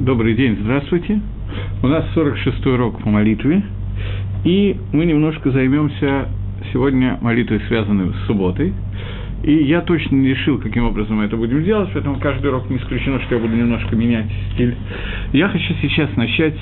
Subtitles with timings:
[0.00, 1.20] Добрый день, здравствуйте.
[1.82, 3.62] У нас 46-й урок по молитве,
[4.44, 6.26] и мы немножко займемся
[6.72, 8.72] сегодня молитвой, связанной с субботой.
[9.42, 12.78] И я точно не решил, каким образом мы это будем делать, поэтому каждый урок не
[12.78, 14.24] исключено, что я буду немножко менять
[14.54, 14.74] стиль.
[15.34, 16.56] Я хочу сейчас начать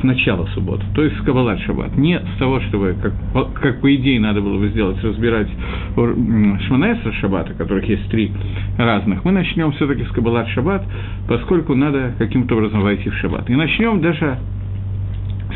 [0.00, 1.96] с начала субботы, то есть с Кабалат Шаббат.
[1.96, 5.48] Не с того, чтобы, как, как по идее надо было бы сделать, разбирать
[5.94, 8.32] Шманайса Шаббата, которых есть три
[8.78, 9.24] разных.
[9.24, 10.82] Мы начнем все-таки с Кабалат Шаббат,
[11.28, 13.48] поскольку надо каким-то образом войти в Шаббат.
[13.50, 14.38] И начнем даже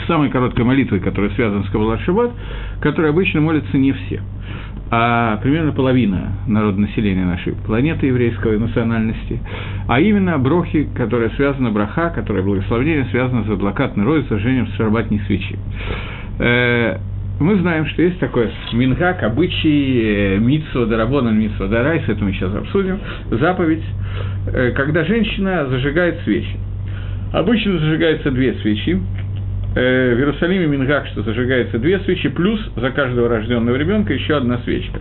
[0.03, 2.33] с самой короткой молитвы, которая связана с Кабалат Шаббат,
[2.81, 4.21] которой обычно молятся не все
[4.91, 9.41] а примерно половина народного населения нашей планеты еврейской национальности,
[9.89, 15.59] а именно брохи, которая связана, браха, которая благословение связано с адлакатной рой, зажжением шарбатной свечи.
[16.39, 16.99] Э,
[17.41, 22.55] мы знаем, что есть такой мингак, обычай, э, митсо дарабона, митсо дарайс, это мы сейчас
[22.55, 22.99] обсудим,
[23.31, 23.83] заповедь,
[24.47, 26.57] э, когда женщина зажигает свечи.
[27.33, 29.01] Обычно зажигаются две свечи,
[29.75, 35.01] в Иерусалиме Мингак, что зажигается две свечи, плюс за каждого рожденного ребенка еще одна свечка.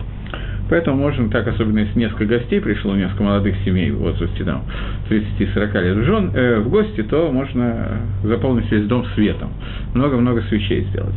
[0.68, 4.64] Поэтому можно так, особенно если несколько гостей пришло, несколько молодых семей в возрасте там
[5.10, 9.50] 30-40 лет жен, э, в гости, то можно заполнить весь дом светом.
[9.94, 11.14] Много-много свечей сделать.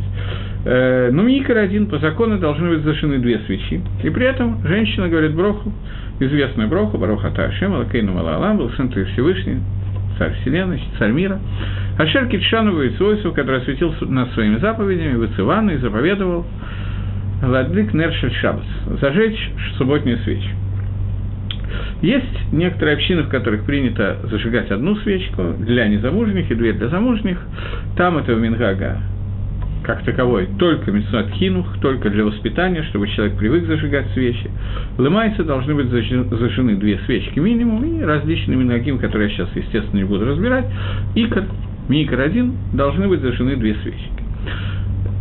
[0.64, 3.80] Э, но Микер один по закону должны быть зажжены две свечи.
[4.02, 5.72] И при этом женщина говорит Броху,
[6.20, 9.60] известную Броху, Бароха Ташем, Алакейну Малалам, был Сын Всевышний,
[10.18, 11.38] царь Вселенной, царь мира.
[11.98, 12.90] Ашер Китшанову и
[13.32, 16.46] который осветил нас своими заповедями, Вацивану и заповедовал
[17.42, 18.66] Ладлик Нершель Шабас,
[19.00, 20.50] зажечь субботнюю свечу.
[22.02, 27.38] Есть некоторые общины, в которых принято зажигать одну свечку для незамужних и две для замужних.
[27.96, 29.00] Там этого Мингага
[29.88, 34.50] как таковой только мецнат хинух, только для воспитания, чтобы человек привык зажигать свечи.
[34.98, 40.04] Лымайцы должны быть зажжены две свечки минимум, и различными минагим, которые я сейчас, естественно, не
[40.04, 40.66] буду разбирать,
[41.14, 41.44] икор,
[41.88, 44.10] микор один, должны быть зажжены две свечки.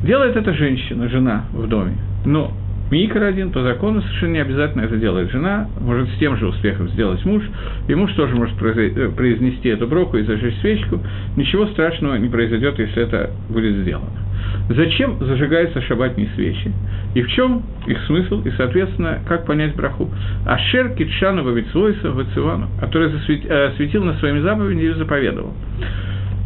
[0.04, 1.96] Делает это женщина, жена в доме,
[2.26, 2.52] но
[2.90, 6.88] Микро один, по закону совершенно не обязательно это делает жена, может с тем же успехом
[6.90, 7.44] сделать муж,
[7.90, 11.02] и муж тоже может э, произнести эту броку и зажечь свечку,
[11.36, 14.27] ничего страшного не произойдет, если это будет сделано.
[14.70, 16.72] Зачем зажигаются шабатные свечи?
[17.16, 18.42] И в чем их смысл?
[18.44, 20.10] И, соответственно, как понять браху?
[20.46, 25.54] Ашер Китшану Вавицвойса Вацивану, который э, осветил на своими заповедями и заповедовал.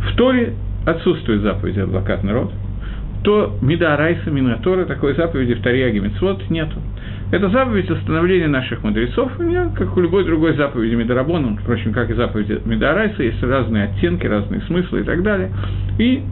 [0.03, 0.53] В Торе
[0.85, 2.51] отсутствует заповедь «Адвокат народ»,
[3.23, 6.77] то Мида Райса Минатора, такой заповеди в Тарьяге Мицвод нету.
[7.31, 12.13] Это заповедь установления наших мудрецов, меня, как у любой другой заповеди Мидарабона, впрочем, как и
[12.13, 15.51] заповеди Мидарайса, есть разные оттенки, разные смыслы и так далее.
[15.97, 16.23] И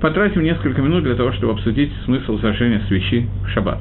[0.00, 3.80] потратим несколько минут для того, чтобы обсудить смысл зажжения свечи в шаббат.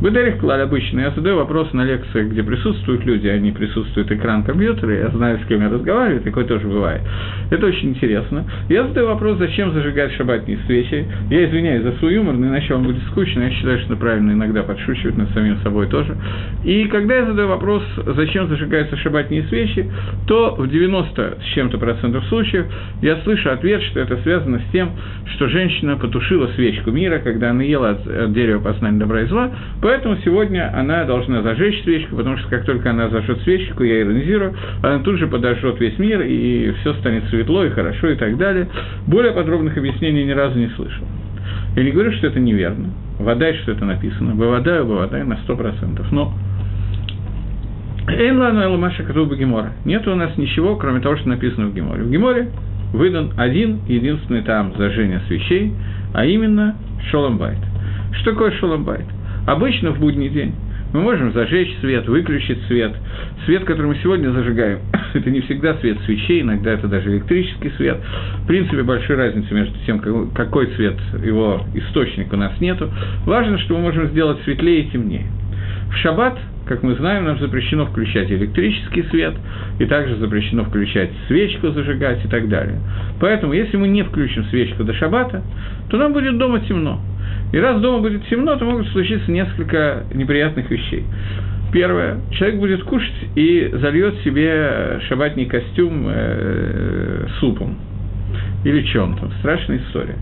[0.00, 1.00] Бедарих Клаль обычно.
[1.00, 5.38] Я задаю вопрос на лекциях, где присутствуют люди, а не присутствует экран компьютера, я знаю,
[5.42, 7.00] с кем я разговариваю, такое тоже бывает.
[7.50, 8.44] Это очень интересно.
[8.68, 11.06] Я задаю вопрос, зачем зажигать шабатные свечи.
[11.30, 13.40] Я извиняюсь за свой юмор, но иначе вам будет скучно.
[13.44, 16.14] Я считаю, что правильно иногда подшучивать над самим собой тоже.
[16.62, 19.90] И когда я задаю вопрос, зачем зажигаются шабатные свечи,
[20.26, 22.66] то в 90 с чем-то процентов случаев
[23.00, 24.90] я слышу ответ, что это связано с тем,
[25.34, 29.50] что женщина потушила свечку мира, когда она ела от, от дерева познания добра и зла,
[29.86, 34.52] Поэтому сегодня она должна зажечь свечку, потому что как только она зажжет свечку, я иронизирую,
[34.82, 38.66] она тут же подожжет весь мир, и все станет светло и хорошо и так далее.
[39.06, 41.04] Более подробных объяснений ни разу не слышал.
[41.76, 42.88] Я не говорю, что это неверно.
[43.20, 44.34] Вода, что это написано.
[44.34, 46.10] Бывадаю, бывадаю на сто процентов.
[46.10, 46.34] Но
[48.08, 49.70] Эйнлану Элмаша Катуба Гемора.
[49.84, 52.02] Нет у нас ничего, кроме того, что написано в Геморе.
[52.02, 52.48] В Геморе
[52.92, 55.72] выдан один единственный там зажжение свечей,
[56.12, 56.74] а именно
[57.08, 57.58] Шоломбайт.
[58.14, 59.15] Что такое Шоломбайт?
[59.46, 60.54] Обычно в будний день
[60.92, 62.92] мы можем зажечь свет, выключить свет.
[63.44, 64.80] Свет, который мы сегодня зажигаем,
[65.14, 67.98] это не всегда свет свечей, иногда это даже электрический свет.
[68.42, 72.90] В принципе, большой разницы между тем, какой цвет его источник у нас нету.
[73.24, 75.26] Важно, что мы можем сделать светлее и темнее.
[75.90, 79.34] В шаббат, как мы знаем, нам запрещено включать электрический свет,
[79.78, 82.80] и также запрещено включать свечку зажигать и так далее.
[83.20, 85.42] Поэтому, если мы не включим свечку до шаббата,
[85.90, 87.00] то нам будет дома темно.
[87.52, 91.04] И раз дома будет темно, то могут случиться несколько неприятных вещей.
[91.72, 92.20] Первое.
[92.32, 97.76] Человек будет кушать и зальет себе шабатный костюм э, супом
[98.64, 99.30] или чем-то.
[99.40, 100.16] Страшная история.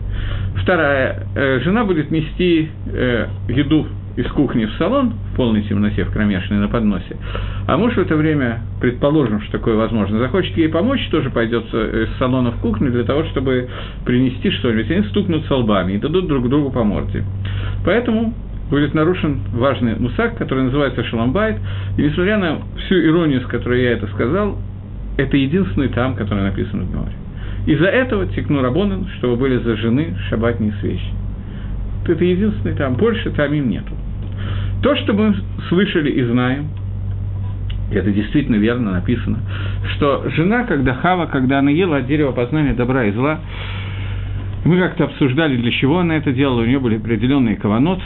[0.61, 1.23] Вторая.
[1.35, 6.59] Э, жена будет нести э, еду из кухни в салон в полной темноте, в кромешной
[6.59, 7.17] на подносе,
[7.67, 12.09] а муж в это время, предположим, что такое возможно, захочет ей помочь, тоже пойдет из
[12.17, 13.67] салона в кухню для того, чтобы
[14.05, 14.89] принести что-нибудь.
[14.89, 17.23] Они стукнутся лбами и дадут друг другу по морде.
[17.83, 18.33] Поэтому
[18.69, 21.57] будет нарушен важный мусак, который называется шаламбайт,
[21.97, 24.57] и несмотря на всю иронию, с которой я это сказал,
[25.17, 27.13] это единственный там, который написан в Геморе.
[27.67, 31.07] Из-за этого текну Рабонан, чтобы были зажжены шабатные свечи.
[32.07, 33.93] Это единственный там, больше там им нету.
[34.81, 35.35] То, что мы
[35.69, 36.67] слышали и знаем,
[37.91, 39.39] это действительно верно написано,
[39.95, 43.39] что жена, когда Хава, когда она ела от дерева познания добра и зла,
[44.63, 47.99] мы как-то обсуждали, для чего она это делала, у нее были определенные каванот,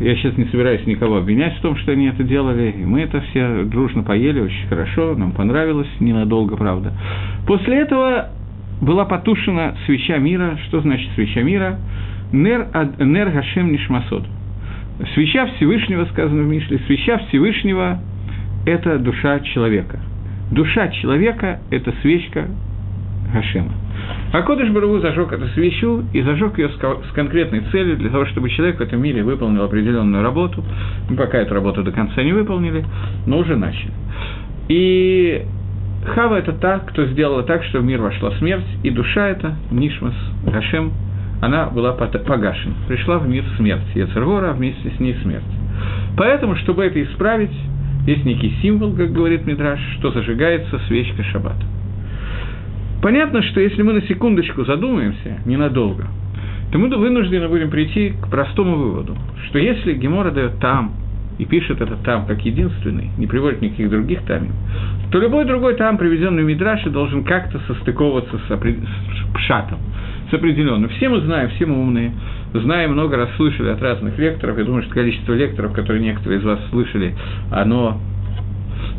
[0.00, 3.20] я сейчас не собираюсь никого обвинять в том, что они это делали, и мы это
[3.30, 6.92] все дружно поели, очень хорошо, нам понравилось, ненадолго, правда.
[7.46, 8.30] После этого
[8.82, 10.58] была потушена свеча мира.
[10.66, 11.78] Что значит свеча мира?
[12.32, 12.66] Нер,
[12.98, 14.24] нер Гашем Нишмасод.
[15.14, 18.00] Свеча Всевышнего, сказано в Мишле, свеча Всевышнего–
[18.66, 19.98] это душа человека.
[20.50, 22.46] Душа человека– это свечка
[23.32, 23.72] Гашема.
[24.32, 28.50] А Кодыш Барагу зажег эту свечу и зажег ее с конкретной целью для того, чтобы
[28.50, 30.64] человек в этом мире выполнил определенную работу.
[31.08, 32.84] Мы пока эту работу до конца не выполнили,
[33.26, 33.92] но уже начали.
[34.68, 35.42] И
[36.06, 40.14] Хава– это та, кто сделала так, что в мир вошла смерть, и душа эта, Нишмас,
[40.46, 40.92] Гашем,
[41.42, 42.74] она была погашена.
[42.86, 45.42] Пришла в мир смерть, Ецергора, а вместе с ней смерть.
[46.16, 47.50] Поэтому, чтобы это исправить,
[48.06, 51.66] есть некий символ, как говорит Мидраш, что зажигается свечка шаббата.
[53.02, 56.06] Понятно, что если мы на секундочку задумаемся, ненадолго,
[56.70, 59.16] то мы вынуждены будем прийти к простому выводу,
[59.48, 60.92] что если Гемора дает там
[61.38, 64.52] и пишет это там как единственный, не приводит никаких других тамим,
[65.10, 69.80] то любой другой там, приведенный в Мидраше, должен как-то состыковываться с, с пшатом,
[70.32, 70.88] с определенным.
[70.90, 72.12] Все мы знаем, все мы умные,
[72.54, 76.44] знаем, много раз слышали от разных лекторов, я думаю, что количество лекторов, которые некоторые из
[76.44, 77.14] вас слышали,
[77.50, 78.00] оно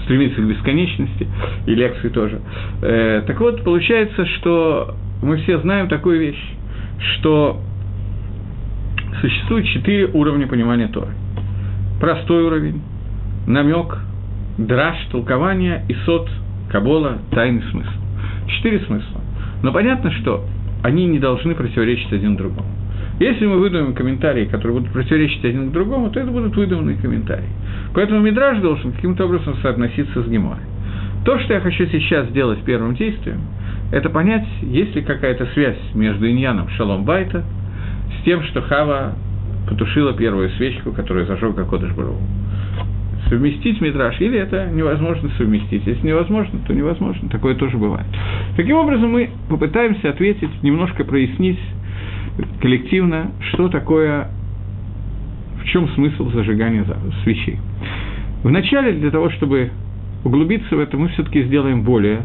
[0.04, 1.28] стремится к бесконечности,
[1.66, 2.40] и лекции тоже.
[2.82, 6.44] Э, так вот, получается, что мы все знаем такую вещь,
[7.16, 7.60] что
[9.22, 11.14] существует четыре уровня понимания Торы.
[12.00, 12.82] Простой уровень,
[13.48, 13.98] намек,
[14.58, 16.30] драж, толкование, и сот,
[16.70, 17.90] кабола, тайный смысл.
[18.48, 19.22] Четыре смысла.
[19.64, 20.46] Но понятно, что
[20.84, 22.68] они не должны противоречить один другому.
[23.20, 27.48] Если мы выдумаем комментарии, которые будут противоречить один к другому, то это будут выдуманные комментарии.
[27.94, 30.64] Поэтому Мидраж должен каким-то образом соотноситься с Геморой.
[31.26, 33.42] То, что я хочу сейчас сделать первым действием,
[33.92, 37.44] это понять, есть ли какая-то связь между иньяном Шалом Байта
[38.20, 39.14] с тем, что Хава
[39.70, 42.18] потушила первую свечку, которую зажег Кодыш Бару.
[43.30, 45.86] Совместить Мидраш, или это невозможно совместить.
[45.86, 47.30] Если невозможно, то невозможно.
[47.30, 48.06] Такое тоже бывает.
[48.56, 51.60] Таким образом, мы попытаемся ответить, немножко прояснить
[52.62, 54.30] коллективно, что такое,
[55.62, 56.86] в чем смысл зажигания
[57.24, 57.60] свечей.
[58.44, 59.72] Вначале, для того, чтобы
[60.24, 62.22] углубиться в это, мы все-таки сделаем более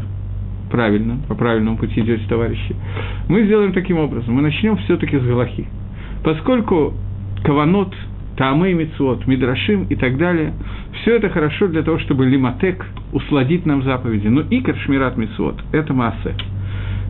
[0.69, 2.75] правильно, по правильному пути идете, товарищи.
[3.27, 5.67] Мы сделаем таким образом, мы начнем все-таки с Галахи.
[6.23, 6.93] Поскольку
[7.43, 7.93] Каванот,
[8.39, 10.53] Таамей Мицвод, Мидрашим и так далее,
[11.01, 14.29] все это хорошо для того, чтобы Лиматек усладить нам заповеди.
[14.29, 16.33] Но Икар Шмират Мицвод– это масса.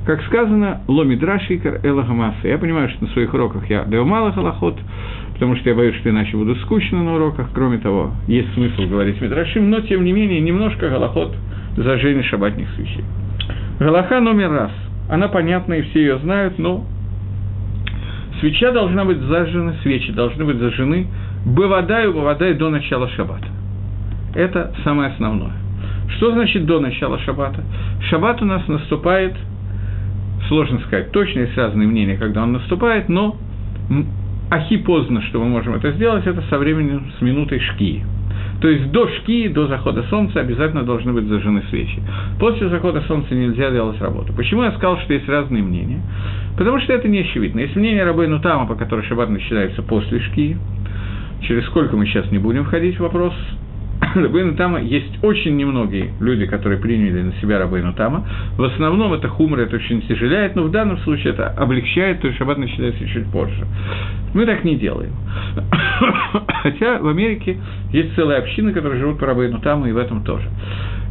[0.07, 2.47] Как сказано, ломи драшикар элагамаса.
[2.47, 4.79] Я понимаю, что на своих уроках я даю мало халахот,
[5.33, 7.51] потому что я боюсь, что иначе буду скучно на уроках.
[7.53, 11.35] Кроме того, есть смысл говорить мидрашим, но, тем не менее, немножко галахот
[11.77, 13.03] зажжения шабатных свечей.
[13.79, 14.71] Галаха номер раз.
[15.07, 16.85] Она понятна, и все ее знают, но
[18.39, 21.07] свеча должна быть зажжена, свечи должны быть зажжены
[21.45, 23.47] бывадай, бывадай до начала шаббата.
[24.35, 25.53] Это самое основное.
[26.17, 27.63] Что значит до начала шаббата?
[28.09, 29.35] Шаббат у нас наступает–
[30.49, 33.37] сложно сказать точно, есть разные мнения, когда он наступает, но
[34.49, 38.03] ахи поздно, что мы можем это сделать, это со временем, с минутой шки.
[38.61, 42.01] То есть до шки, до захода солнца обязательно должны быть зажжены свечи.
[42.39, 44.33] После захода солнца нельзя делать работу.
[44.33, 46.01] Почему я сказал, что есть разные мнения?
[46.57, 47.61] Потому что это не очевидно.
[47.61, 50.57] Есть мнение Рабейну Тама, по которой шаббат начинается после шки,
[51.41, 53.33] через сколько мы сейчас не будем входить в вопрос,
[54.15, 58.27] Рабейну Тама есть очень немногие люди, которые приняли на себя Рабейну Тама.
[58.57, 62.37] В основном это хумор, это очень тяжеляет, но в данном случае это облегчает, то есть
[62.37, 63.65] шаббат начинается чуть позже.
[64.33, 65.13] Мы так не делаем.
[66.63, 67.57] Хотя в Америке
[67.91, 70.47] есть целая община, которые живут по Рабейну Таму, и в этом тоже.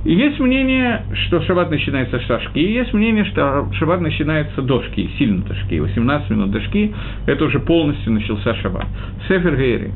[0.04, 4.82] И есть мнение, что шаббат начинается с шашки, и есть мнение, что шаббат начинается до
[4.84, 6.94] шки, сильно до шки, 18 минут до шки,
[7.26, 8.86] это уже полностью начался шаббат.
[9.28, 9.92] Сефер Гейри.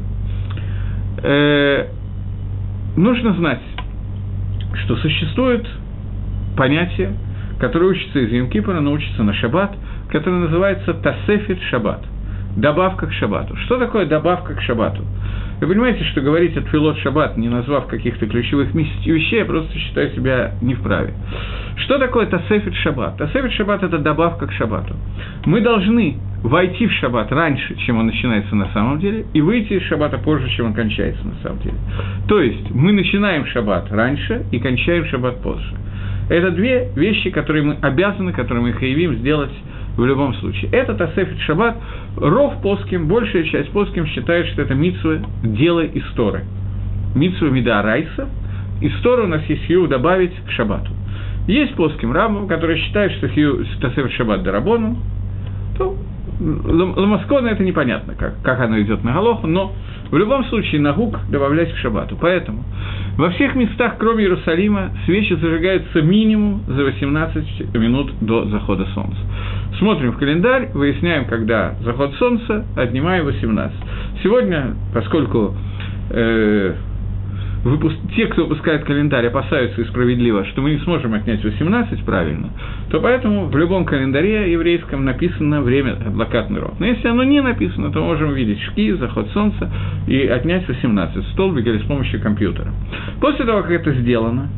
[2.97, 3.63] Нужно знать,
[4.85, 5.67] что существует
[6.57, 7.15] понятие,
[7.59, 9.75] которое учится из Йом-Кипра, но учится на шаббат,
[10.11, 12.05] которое называется «תוספת שבת»–
[12.57, 13.57] добавка к шаббату.
[13.57, 15.05] Что такое добавка к шаббату?
[15.63, 20.11] Вы понимаете, что говорить о תפילות שבת, не назвав каких-то ключевых вещей, я просто считаю
[20.11, 21.15] себя не вправе.
[21.77, 23.17] Что такое תוספת שבת?
[23.17, 24.97] תוספת שבת– это добавка к шаббату.
[25.45, 29.83] Мы должны войти в шаббат раньше, чем он начинается на самом деле, и выйти из
[29.85, 31.77] шаббата позже, чем он кончается на самом деле.
[32.27, 35.77] То есть мы начинаем шаббат раньше и кончаем шаббат позже.
[36.29, 39.53] Это две вещи, которые мы обязаны, которые мы хаевим сделать
[39.97, 40.71] в любом случае.
[40.73, 41.77] Это Тасефит Шаббат.
[42.17, 46.45] Ров Поским, большая часть Поским считает, что это митсва дела истории.
[47.15, 48.29] Митсва Мида Райса.
[48.81, 50.91] Историю у нас есть хью добавить к Шаббату.
[51.47, 54.97] Есть Поским Рамбам, который считает, что хью Тасефит Шаббат Дарабону.
[55.77, 55.97] То
[56.41, 59.73] Ламаскона это непонятно, как, как оно идет на Галоху, но
[60.11, 62.17] в любом случае на гук добавлять к шабату.
[62.21, 62.65] Поэтому
[63.17, 69.19] во всех местах, кроме Иерусалима, свечи зажигаются минимум за 18 минут до захода солнца.
[69.79, 73.77] Смотрим в календарь, выясняем, когда заход солнца, отнимаем 18.
[74.23, 75.55] Сегодня, поскольку
[76.11, 76.75] э,
[77.65, 77.97] выпуск...
[78.15, 82.51] те, кто выпускает календарь, опасаются и справедливо, что мы не сможем отнять 18 правильно,
[82.91, 86.75] то поэтому в любом календаре еврейском написано время блокадный род.
[86.79, 89.71] Но если оно не написано, то можем увидеть шки, заход солнца
[90.07, 92.73] и отнять 18 столбик или с помощью компьютера.
[93.21, 94.49] После того, как это сделано,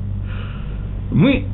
[1.13, 1.45] мы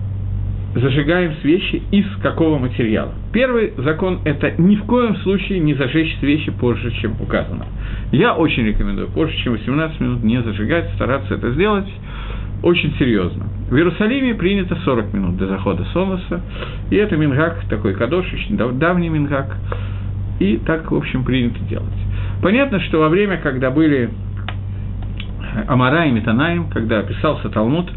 [0.75, 3.13] зажигаем свечи из какого материала.
[3.33, 7.67] Первый закон– это ни в коем случае не зажечь свечи позже, чем указано.
[8.13, 11.89] Я очень рекомендую позже, чем 18 минут не зажигать, стараться это сделать
[12.63, 13.47] очень серьезно.
[13.71, 16.41] В Иерусалиме принято 40 минут до захода солнца,
[16.91, 19.57] и это мингак, такой кадошич, давний мингак,
[20.41, 21.87] и так, в общем, принято делать.
[22.43, 24.11] Понятно, что во время, когда были
[25.67, 27.91] Амара и Метанаем, когда писался Талмуд,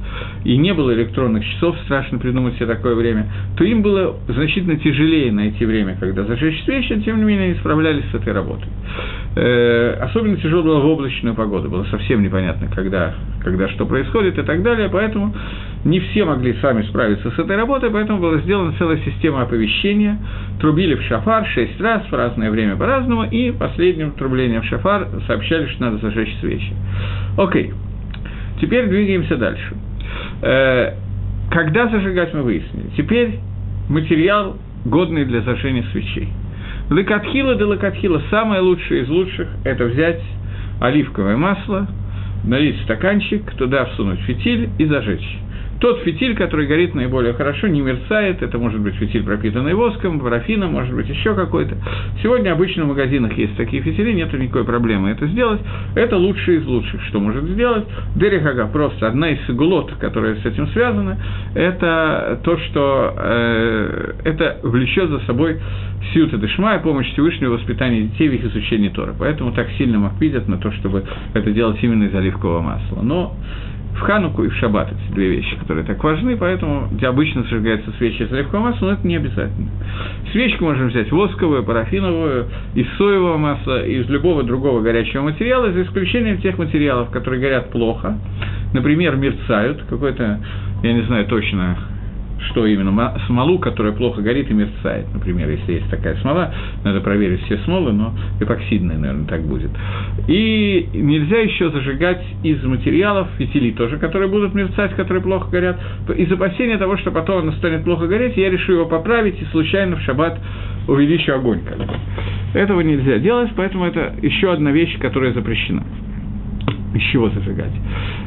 [0.43, 5.31] и не было электронных часов, страшно придумать себе такое время, то им было значительно тяжелее
[5.31, 8.67] найти время, когда зажечь свечи, тем не менее они справлялись с этой работой.
[9.35, 14.43] Э, особенно тяжело было в облачную погоду, было совсем непонятно, когда, когда что происходит и
[14.43, 15.33] так далее, поэтому
[15.85, 20.17] не все могли сами справиться с этой работой, поэтому была сделана целая система оповещения,
[20.59, 25.67] трубили в шафар шесть раз, в разное время по-разному, и последним трублением в шафар сообщали,
[25.67, 26.73] что надо зажечь свечи.
[27.43, 27.73] Окей,
[28.61, 29.75] теперь двигаемся дальше.
[30.41, 30.93] Э,
[31.51, 32.89] когда зажигать мы выяснили.
[32.95, 33.39] Теперь
[33.89, 36.29] материал, годный для зажжения свечей.
[36.89, 40.21] Лекатхила да лекатхила, самое лучшее из лучших– это взять
[40.79, 41.87] оливковое масло,
[42.45, 45.37] налить стаканчик, туда всунуть фитиль и зажечь.
[45.79, 50.71] Тот фитиль, который горит наиболее хорошо, не мерцает, это может быть фитиль, пропитанный воском, парафином,
[50.71, 51.75] может быть еще какой-то.
[52.21, 55.61] Сегодня обычно в магазинах есть такие фитили, нет никакой проблемы это сделать.
[55.95, 57.85] Это лучшее из лучших, что может сделать.
[58.15, 61.17] Дерехага просто одна из гулот, которая с этим связана,
[61.55, 65.59] это то, что э, это влечет за собой
[66.13, 69.13] сиута дешма и помощь Всевышнего воспитания детей в их изучении Тора.
[69.17, 71.03] Поэтому так сильно макпидят на то, чтобы
[71.33, 73.01] это делать именно из оливкового масла.
[73.01, 73.35] Но
[73.95, 78.23] в Хануку и в Шаббат эти две вещи, которые так важны, поэтому обычно зажигаются свечи
[78.23, 79.69] из оливкового масла, но это не обязательно.
[80.31, 86.39] Свечку можем взять восковую, парафиновую, из соевого масла, из любого другого горячего материала, за исключением
[86.39, 88.17] тех материалов, которые горят плохо,
[88.73, 90.39] например, мерцают, какой-то,
[90.81, 91.77] я не знаю точно,
[92.49, 97.43] что именно, смолу, которая плохо горит и мерцает, например, если есть такая смола, надо проверить
[97.43, 99.71] все смолы, но эпоксидная, наверное, так будет.
[100.27, 105.79] И нельзя еще зажигать из материалов, фитили тоже, которые будут мерцать, которые плохо горят,
[106.15, 109.95] из опасения того, что потом оно станет плохо гореть, я решу его поправить и случайно
[109.95, 110.39] в шаббат
[110.87, 111.61] увеличу огонь.
[111.65, 111.77] Как.
[112.53, 115.83] Этого нельзя делать, поэтому это еще одна вещь, которая запрещена.
[116.93, 117.71] Из чего зажигать?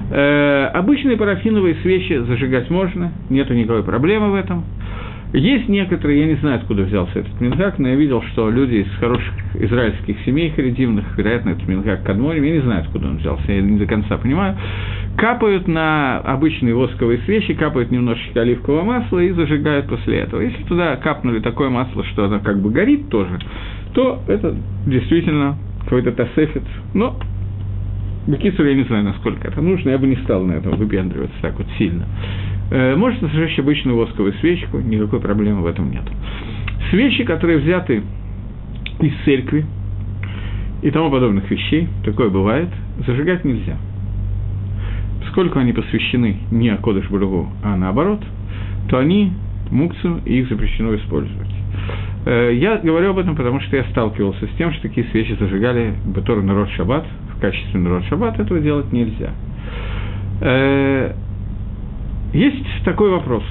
[0.08, 4.64] Э, обычные парафиновые свечи зажигать можно, нету никакой проблемы в этом.
[5.32, 8.98] Есть некоторые, я не знаю, откуда взялся этот мингак, но я видел, что люди из
[8.98, 13.60] хороших израильских семей харидимных, вероятно, это мингак Кадморим, я не знаю, откуда он взялся, я
[13.60, 14.56] не до конца понимаю,
[15.18, 20.40] капают на обычные восковые свечи, капают немножечко оливкового масла и зажигают после этого.
[20.40, 23.38] Если туда капнули такое масло, что оно как бы горит тоже,
[23.94, 24.54] то это
[24.86, 26.62] действительно какой-то тасефит,
[26.94, 27.18] но
[28.26, 31.56] Бекисур, я не знаю, насколько это нужно, я бы не стал на этом выпендриваться так
[31.58, 32.06] вот сильно.
[32.70, 36.02] Э, можно зажечь обычную восковую свечку, никакой проблемы в этом нет.
[36.90, 38.02] Свечи, которые взяты
[39.00, 39.64] из церкви
[40.82, 42.68] и тому подобных вещей, такое бывает,
[43.06, 43.76] зажигать нельзя.
[45.22, 48.24] Поскольку они посвящены не Акодыш Бургу, а наоборот,
[48.88, 49.32] то они
[49.70, 51.55] мукцию, и их запрещено использовать.
[52.26, 55.94] Э, я говорю об этом, потому что я сталкивался с тем, что такие свечи зажигали
[56.04, 57.06] Батор народ Шаббат,
[57.36, 59.30] в качестве народ Шаббат, этого делать нельзя.
[60.40, 61.12] Э,
[62.32, 63.44] есть такой вопрос.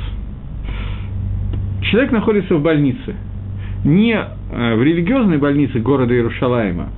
[1.83, 3.15] Человек находится в больнице,
[3.85, 6.89] не э, в религиозной больнице города Иерушалайма,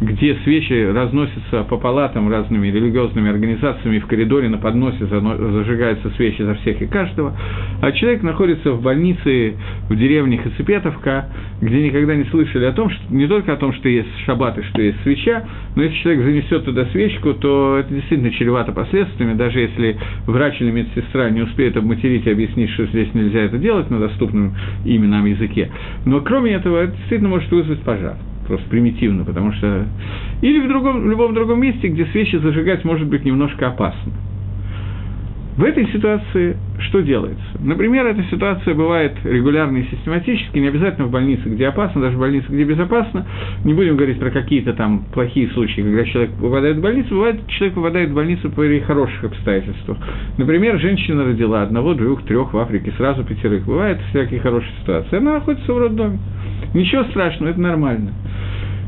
[0.00, 6.54] где свечи разносятся по палатам разными религиозными организациями, в коридоре на подносе зажигаются свечи за
[6.56, 7.34] всех и каждого,
[7.80, 9.54] а человек находится в больнице
[9.88, 11.26] в деревне Хацепетовка,
[11.62, 14.62] где никогда не слышали о том, что не только о том, что есть шаббат и
[14.64, 19.60] что есть свеча, но если человек занесет туда свечку, то это действительно чревато последствиями, даже
[19.60, 23.98] если врач или медсестра не успеет обматерить и объяснить, что здесь нельзя это делать на
[23.98, 25.70] доступном именно нам языке.
[26.04, 29.86] Но кроме этого, это действительно может вызвать пожар просто примитивно, потому что...
[30.42, 34.12] Или в, другом, в любом другом месте, где свечи зажигать может быть немножко опасно.
[35.56, 37.42] В этой ситуации что делается?
[37.60, 42.20] Например, эта ситуация бывает регулярно и систематически, не обязательно в больнице, где опасно, даже в
[42.20, 43.24] больнице, где безопасно.
[43.64, 47.08] Не будем говорить про какие-то там плохие случаи, когда человек попадает в больницу.
[47.14, 49.96] Бывает, человек попадает в больницу при хороших обстоятельствах.
[50.36, 53.64] Например, женщина родила одного, двух, трех в Африке, сразу пятерых.
[53.64, 55.16] Бывают всякие хорошие ситуации.
[55.16, 56.18] Она находится в роддоме.
[56.74, 58.12] Ничего страшного, это нормально.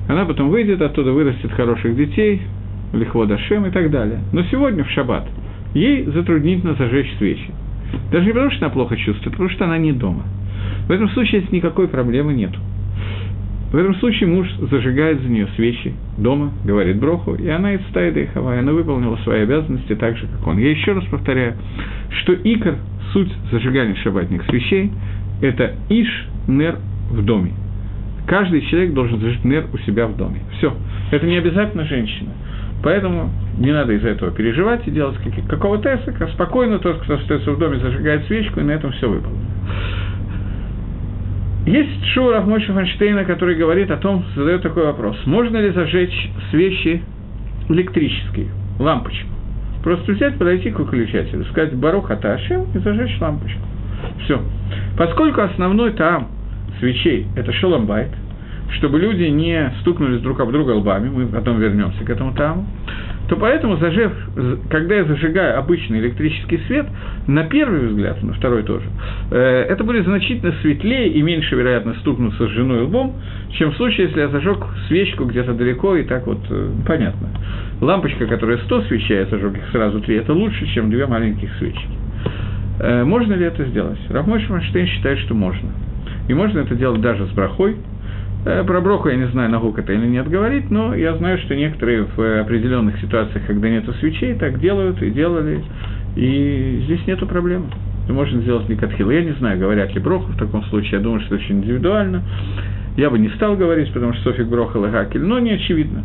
[0.06, 2.42] Она потом выйдет оттуда, вырастет хороших детей,
[2.92, 4.18] лихво дашем и так далее.
[4.32, 5.26] Но сегодня, в шаббат,
[5.74, 7.50] ей затруднительно зажечь свечи.
[8.10, 10.24] Даже не потому, что она плохо чувствует, а потому что она не дома.
[10.88, 12.52] В этом случае никакой проблемы нет.
[13.70, 18.10] В этом случае муж зажигает за нее свечи дома, говорит броху, и она из стаи
[18.10, 20.56] Дейхава, она выполнила свои обязанности так же, как он.
[20.56, 21.54] Я еще раз повторяю,
[22.22, 22.76] что икор,
[23.12, 24.90] суть зажигания шабатных свечей,
[25.42, 26.08] это иш
[26.46, 26.78] нер
[27.10, 27.52] в доме.
[28.26, 30.40] Каждый человек должен зажечь нер у себя в доме.
[30.56, 30.74] Все.
[31.10, 32.30] Это не обязательно женщина.
[32.82, 35.16] Поэтому не надо из-за этого переживать и делать
[35.48, 36.28] какого-то эсока.
[36.28, 39.44] Спокойно тот, кто остается в доме, зажигает свечку, и на этом все выполнено.
[41.66, 45.16] Есть Шур Ахмойша Фанштейна, который говорит о том, задает такой вопрос.
[45.26, 47.02] Можно ли зажечь свечи
[47.68, 49.28] электрические, лампочку?
[49.82, 53.60] Просто взять, подойти к выключателю, сказать «Барух Аташем» и зажечь лампочку.
[54.24, 54.40] Все.
[54.96, 56.28] Поскольку основной там
[56.78, 58.10] свечей– это шаломбайт–
[58.72, 62.66] чтобы люди не стукнулись друг об друга лбами, мы потом вернемся к этому таму,
[63.28, 64.10] то поэтому, зажив,
[64.70, 66.86] когда я зажигаю обычный электрический свет,
[67.26, 68.86] на первый взгляд, на второй тоже,
[69.30, 73.16] э, это будет значительно светлее и меньше вероятно стукнуться с женой лбом,
[73.50, 77.28] чем в случае, если я зажег свечку где-то далеко и так вот, э, понятно.
[77.82, 81.86] Лампочка, которая 100 свечей, я зажег их сразу три, это лучше, чем две маленьких свечки.
[82.80, 83.98] Э, можно ли это сделать?
[84.08, 85.68] Рафмой Шманштейн считает, что можно.
[86.28, 87.76] И можно это делать даже с брахой,
[88.44, 92.06] про броху я не знаю, наук это или нет говорить, но я знаю, что некоторые
[92.16, 95.62] в определенных ситуациях, когда нету свечей, так делают и делали,
[96.16, 97.66] и здесь нету проблемы.
[98.08, 99.10] Можно сделать ликатхил.
[99.10, 102.22] Я не знаю, говорят ли броху в таком случае, я думаю, что очень индивидуально.
[102.96, 106.02] Я бы не стал говорить, потому что Софик Броха Лагакель, но не очевидно.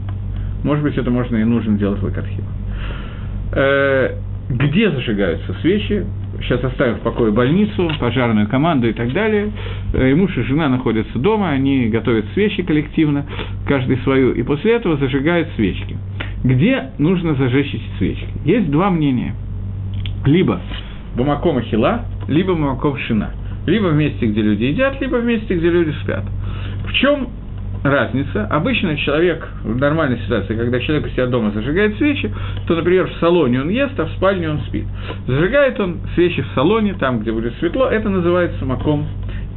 [0.63, 2.43] Может быть, это можно и нужно делать лакатхил.
[3.53, 4.15] Э,
[4.49, 6.05] где зажигаются свечи?
[6.43, 9.51] Сейчас оставим в покое больницу, пожарную команду и так далее.
[9.93, 13.25] Э, и муж и жена находятся дома, они готовят свечи коллективно,
[13.67, 15.97] каждый свою, и после этого зажигают свечки.
[16.43, 18.27] Где нужно зажечь эти свечки?
[18.45, 19.33] Есть два мнения.
[20.25, 20.61] Либо
[21.15, 23.31] Бамаком Хила, либо Бамаком Шина.
[23.65, 26.25] Либо в месте, где люди едят, либо в месте, где люди спят.
[26.85, 27.29] В чем
[27.83, 28.45] разница.
[28.49, 32.33] Обычно человек в нормальной ситуации, когда человек у себя дома зажигает свечи,
[32.67, 34.85] то, например, в салоне он ест, а в спальне он спит.
[35.27, 39.05] Зажигает он свечи в салоне, там, где будет светло, это называется маком.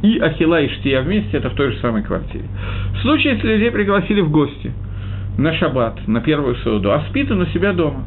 [0.03, 2.45] И ахила и штия вместе, это в той же самой квартире.
[2.93, 4.71] В случае, если людей пригласили в гости
[5.37, 8.03] на шаббат, на первую сауду, а спит он у себя дома,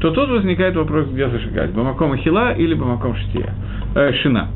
[0.00, 3.52] то тут возникает вопрос, где зажигать, бамаком ахила или бамаком штия,
[3.94, 4.48] э, шина.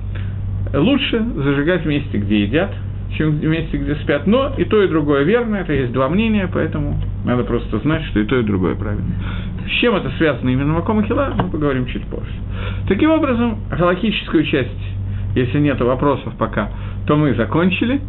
[0.73, 2.71] Лучше зажигать в месте, где едят,
[3.17, 4.27] чем в месте, где спят.
[4.27, 8.21] Но и то, и другое верно, это есть два мнения, поэтому надо просто знать, что
[8.21, 9.15] и то, и другое правильно.
[9.67, 12.33] С чем это связано именно Маком и Хила, мы поговорим чуть позже.
[12.89, 14.71] Таким образом, галактическую часть,
[15.35, 16.71] если нет вопросов пока,
[17.07, 18.01] то мы закончили.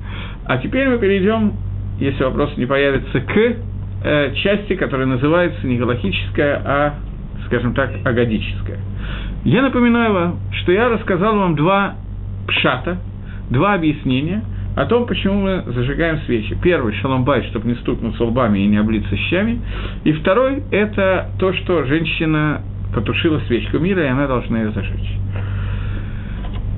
[0.46, 1.54] А теперь мы перейдем,
[2.00, 3.56] если вопросы не появятся, к
[4.04, 6.94] э, части, которая называется не галактическая, а,
[7.46, 8.80] скажем так, агадическая.
[9.44, 11.96] Я напоминаю вам, что я рассказал вам два
[12.48, 12.98] пшата,
[13.50, 14.44] два объяснения–
[14.75, 16.57] о том, почему мы зажигаем свечи.
[16.62, 19.60] Первый– шаломбай, чтобы не стукнуться лбами и не облиться щами.
[20.03, 22.62] И второй– это то, что женщина
[22.93, 25.17] потушила свечку мира, и она должна ее зажечь.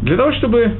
[0.02, 0.76] Для того, чтобы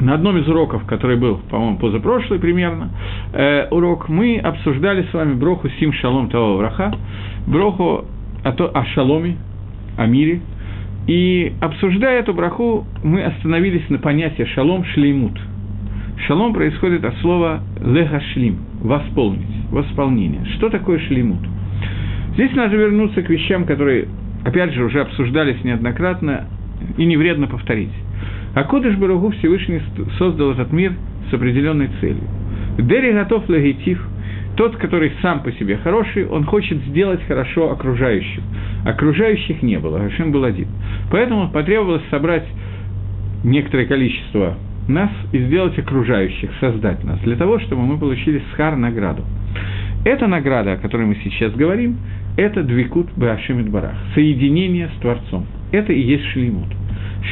[0.00, 2.90] на одном из уроков, который был, по-моему, позапрошлый примерно,
[3.32, 6.94] э, урок, мы обсуждали с вами броху Сим Шалом Того Враха,
[7.46, 8.04] броху
[8.44, 9.36] о, то, о шаломе,
[9.96, 10.40] о мире.
[11.06, 15.38] И обсуждая эту браху, мы остановились на понятии шалом шлеймут–
[16.26, 20.44] Шалом происходит от слова лехашлим– восполнить, восполнение.
[20.56, 21.40] Что такое шлимут?
[22.34, 24.08] Здесь надо вернуться к вещам, которые,
[24.44, 26.46] опять же, уже обсуждались неоднократно,
[26.96, 27.92] и не вредно повторить.
[28.54, 29.80] А Кодыш Баругу Всевышний
[30.18, 30.94] создал этот мир
[31.30, 32.24] с определенной целью.
[32.78, 34.02] Дери готов лагитив,
[34.56, 38.42] тот, который сам по себе хороший, он хочет сделать хорошо окружающих.
[38.86, 40.68] Окружающих не было, Гашем был один.
[41.10, 42.46] Поэтому потребовалось собрать
[43.44, 44.56] некоторое количество
[44.88, 49.24] нас и сделать окружающих, создать нас, для того, чтобы мы получили схар награду.
[50.04, 51.96] Эта награда, о которой мы сейчас говорим,
[52.36, 55.46] это двикут башимит барах, соединение с Творцом.
[55.72, 56.68] Это и есть шлеймут.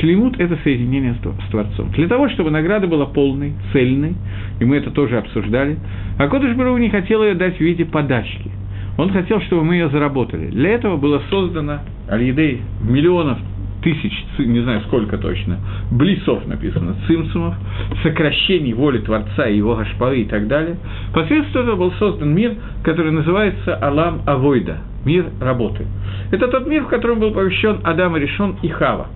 [0.00, 1.92] Шлеймут– это соединение с Творцом.
[1.92, 4.14] Для того, чтобы награда была полной, цельной,
[4.58, 5.78] и мы это тоже обсуждали,
[6.18, 8.50] а Кодыш Бару не хотел ее дать в виде подачки.
[8.96, 10.46] Он хотел, чтобы мы ее заработали.
[10.46, 13.38] Для этого было создано Аль-Едей миллионов
[13.85, 15.59] тысяч, не знаю сколько точно,
[15.92, 17.55] блисов написано, цимсумов,
[18.03, 20.77] сокращений воли Творца и его гашпары и так далее.
[21.12, 25.87] Посредством этого был создан мир, который называется Алам Авойда, мир работы.
[26.33, 29.09] Это тот мир, в котором был помещен Адам Решон и Хава.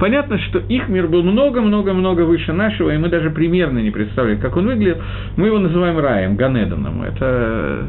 [0.00, 4.56] Понятно, что их мир был много-много-много выше нашего, и мы даже примерно не представляем, как
[4.56, 5.00] он выглядел.
[5.36, 7.02] Мы его называем раем, Ганеданом.
[7.02, 7.84] Это...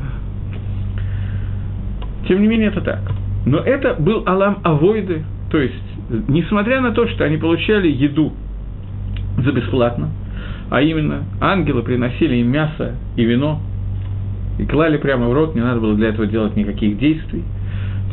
[2.28, 3.00] Тем не менее, это так.
[3.46, 8.34] Но это был Алам Авойды, то есть, несмотря на то, что они получали еду
[9.38, 10.10] за бесплатно,
[10.70, 13.60] а именно ангелы приносили им мясо и вино,
[14.60, 17.44] и клали прямо в рот, не надо было для этого делать никаких действий.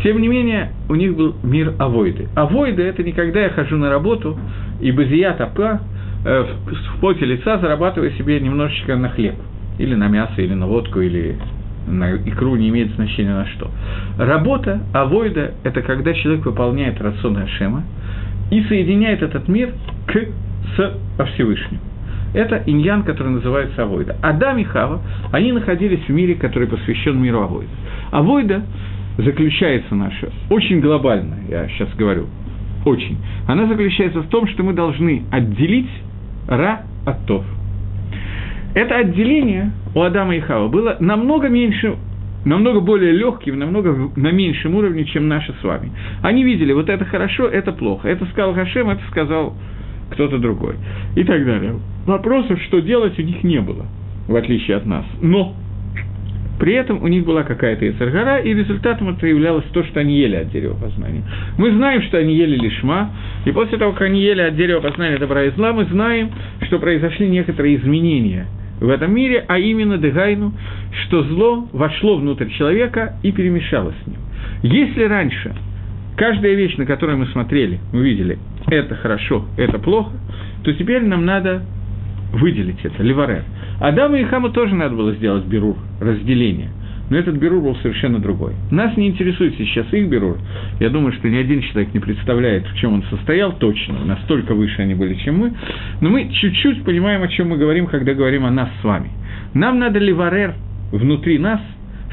[0.03, 2.29] Тем не менее, у них был мир авойды.
[2.35, 4.39] Авойды– это не когда я хожу на работу,
[4.81, 5.81] и базия топа
[6.25, 9.37] э, в поте лица зарабатываю себе немножечко на хлеб,
[9.79, 11.37] или на мясо, или на водку, или
[11.87, 13.71] на икру, не имеет значения на что.
[14.19, 17.85] Работа, авойда– это когда человек выполняет рацион Ашема
[18.51, 19.73] и соединяет этот мир
[20.07, 20.15] к,
[20.77, 21.81] с Всевышним.
[22.35, 24.17] Это иньян, который называется Авойда.
[24.21, 27.71] Адам и Хава, они находились в мире, который посвящен миру Авойда.
[28.11, 28.63] Авойда
[29.17, 32.27] заключается наша, очень глобальная, я сейчас говорю,
[32.85, 33.19] очень.
[33.47, 35.89] Она заключается в том, что мы должны отделить
[36.49, 37.45] Ра от Тов.
[38.75, 41.97] Это отделение у Адама и Хава было намного меньше
[42.45, 45.93] намного более легким, намного на меньшем уровне, чем наши с вами.
[46.23, 48.09] Они видели, вот это хорошо, это плохо.
[48.09, 49.55] Это сказал Хашем, это сказал
[50.11, 50.77] кто-то другой.
[51.17, 51.77] И так далее.
[52.07, 53.87] Вопросов, что делать, у них не было,
[54.29, 55.05] в отличие от нас.
[55.23, 55.55] Но
[56.61, 60.37] при этом у них была какая-то Ицаргара, и результатом это являлось то, что они ели
[60.37, 61.23] от дерева познания.
[61.59, 63.11] Мы знаем, что они ели лишма,
[63.45, 66.31] и после того, как они ели от дерева познания добра и зла, мы знаем,
[66.63, 68.47] что произошли некоторые изменения
[68.81, 70.53] в этом мире, а именно Дегайну,
[71.05, 74.19] что зло вошло внутрь человека и перемешалось с ним.
[74.63, 75.55] Если раньше
[76.17, 80.13] каждая вещь, на которую мы смотрели, мы видели, это хорошо, это плохо,
[80.63, 81.63] то теперь нам надо
[82.33, 83.45] выделить это, ливарер.
[83.81, 86.71] Адаму и Хаму тоже надо было сделать берур, разделение.
[87.11, 88.55] Но этот берур был совершенно другой.
[88.71, 90.39] Нас не интересует сейчас их берур.
[90.81, 94.05] Я думаю, что ни один человек не представляет, в чем он состоял точно.
[94.05, 95.53] Настолько выше они были, чем мы.
[96.01, 99.11] Но мы чуть-чуть понимаем, о чем мы говорим, когда говорим о нас с вами.
[99.53, 100.55] Нам надо ливарер
[100.93, 101.61] внутри нас,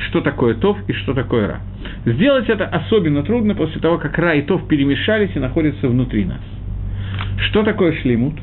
[0.09, 1.61] что такое Тов и что такое Ра.
[2.05, 6.41] Сделать это особенно трудно после того, как Ра и Тов перемешались и находятся внутри нас.
[7.49, 8.35] Что такое шлеймут?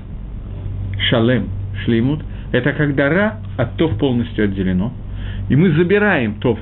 [1.11, 1.49] Шалем,
[1.85, 4.93] шлеймут– это когда Ра от Тов полностью отделено,
[5.49, 6.59] и мы забираем Тов.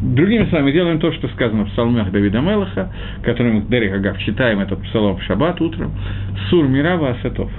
[0.00, 4.58] Другими словами, делаем то, что сказано в псалмах Давида Мелаха, который мы, Дерек Агав, читаем
[4.58, 5.92] этот псалом в шаббат утром,
[6.50, 7.50] Сур Мирава Асатов.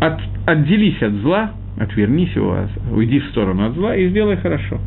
[0.00, 2.58] От, отделись от зла, отвернись его,
[2.92, 4.78] уйди в сторону от зла и сделай хорошо.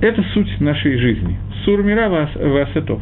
[0.00, 1.38] Это суть нашей жизни.
[1.64, 2.28] Сур Мирава
[2.62, 3.00] Асатов.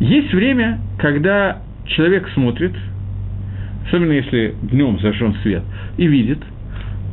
[0.00, 2.72] Есть время, когда человек смотрит–
[3.88, 5.62] особенно если днем зажжен свет,
[5.96, 6.38] и видит,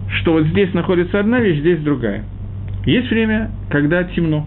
[0.09, 2.23] что вот здесь находится одна вещь, здесь другая.
[2.85, 4.45] Есть время, когда темно,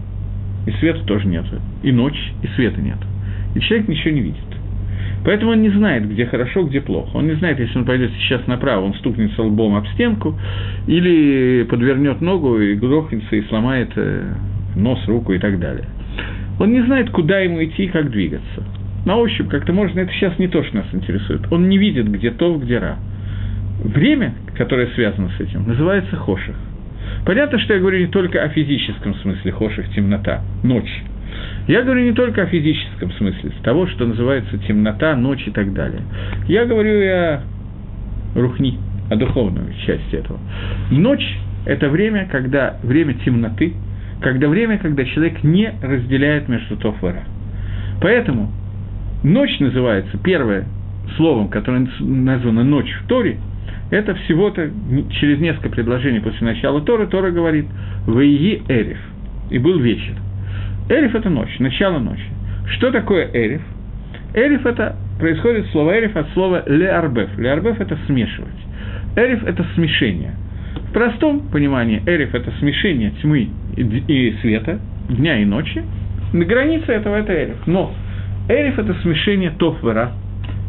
[0.65, 1.45] и света тоже нет,
[1.83, 2.97] и ночь, и света нет.
[3.55, 4.39] И человек ничего не видит.
[5.25, 7.17] Поэтому он не знает, где хорошо, где плохо.
[7.17, 10.39] Он не знает, если он пойдет сейчас направо, он стукнется лбом об стенку,
[10.87, 14.33] или подвернет ногу и грохнется, и сломает э,
[14.75, 15.85] нос, руку и так далее.
[16.59, 18.63] Он не знает, куда ему идти и как двигаться
[19.05, 21.41] на ощупь как-то можно, это сейчас не то, что нас интересует.
[21.51, 22.97] Он не видит, где то, где ра.
[23.83, 26.55] Время, которое связано с этим, называется хоших.
[27.25, 31.03] Понятно, что я говорю не только о физическом смысле хоших, темнота, ночь.
[31.67, 36.01] Я говорю не только о физическом смысле, того, что называется темнота, ночь и так далее.
[36.47, 37.41] Я говорю и о
[38.35, 38.77] рухни,
[39.09, 40.39] о духовной части этого.
[40.91, 43.73] Ночь– это время, когда время темноты,
[44.21, 47.23] когда время, когда человек не разделяет между то и ра.
[48.01, 48.51] Поэтому
[49.23, 50.65] Ночь называется, первое
[51.17, 53.37] словом, которое названо «ночь» в Торе,
[53.91, 54.69] это всего-то
[55.19, 57.65] через несколько предложений после начала Торы, Тора говорит
[58.05, 58.99] «Ваиги Эриф»–
[59.49, 60.15] и был вечер.
[60.89, 62.23] Эриф– это ночь, начало ночи.
[62.67, 63.61] Что такое Эриф?
[64.33, 67.37] Эриф– это происходит слово Эриф от слова леарбеф.
[67.37, 68.53] Леарбеф– это смешивать.
[69.15, 70.33] Эриф– это смешение.
[70.89, 75.83] В простом понимании Эриф– это смешение тьмы и света, дня и ночи.
[76.33, 77.65] На границе этого это Эриф.
[77.65, 77.93] Но
[78.47, 80.11] Эриф– это смешение тофвера,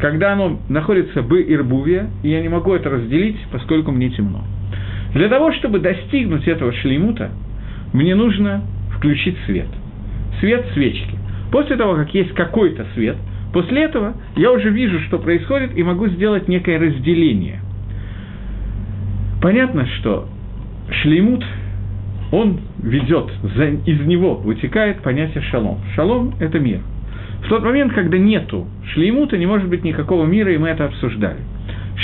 [0.01, 4.43] когда оно находится в Ирбуве, и я не могу это разделить, поскольку мне темно.
[5.13, 7.29] Для того, чтобы достигнуть этого шлеймута,
[7.93, 8.63] мне нужно
[8.97, 9.67] включить свет.
[10.39, 11.17] Свет свечки.
[11.51, 13.15] После того, как есть какой-то свет,
[13.53, 17.59] после этого я уже вижу, что происходит, и могу сделать некое разделение.
[19.41, 20.27] Понятно, что
[20.89, 21.45] шлеймут,
[22.31, 23.29] он ведет,
[23.85, 25.79] из него вытекает понятие шалом.
[25.95, 26.79] Шалом– это мир.
[27.43, 31.39] В тот момент, когда нету шлеймута, не может быть никакого мира, и мы это обсуждали.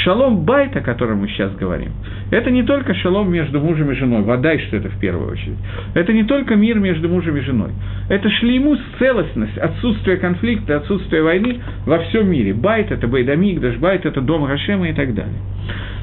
[0.04, 1.92] שלום בית, о котором мы сейчас говорим,
[2.32, 5.58] это не только שלום между мужем и женой, ודאי, что это в первую очередь.
[5.94, 7.72] Это не только мир между мужем и женой.
[8.10, 12.54] Это שלימות, целостность, отсутствие конфликта, отсутствие войны во всем мире.
[12.54, 15.38] בית – это בית המקדש, בית – это дом Гашема и так далее.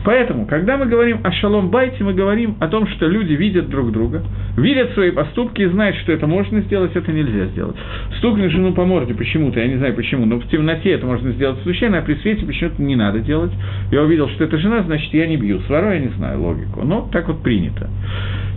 [0.04, 3.90] Поэтому, когда мы говорим о шалом байте, мы говорим о том, что люди видят друг
[3.90, 4.22] друга,
[4.57, 7.76] видят свои поступки и знают, что это можно сделать, это нельзя сделать.
[8.18, 11.59] Стукнуть жену по морде почему-то, я не знаю почему, но в темноте это можно сделать
[11.62, 13.52] случайно, а при свете почему-то не надо делать.
[13.90, 15.60] Я увидел, что это жена, значит, я не бью.
[15.66, 17.88] Свару я не знаю логику, но так вот принято.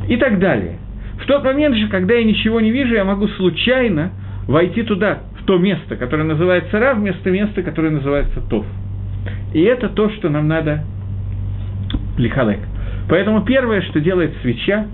[0.07, 0.77] И так далее.
[1.21, 4.11] В тот момент же, когда я ничего не вижу, я могу случайно
[4.47, 8.65] войти туда, в то место, которое называется Ра, вместо места, которое называется Тов.
[9.53, 10.83] И это то, что нам надо
[12.17, 12.59] лихалек.
[13.09, 14.87] Поэтому первое, что делает свеча,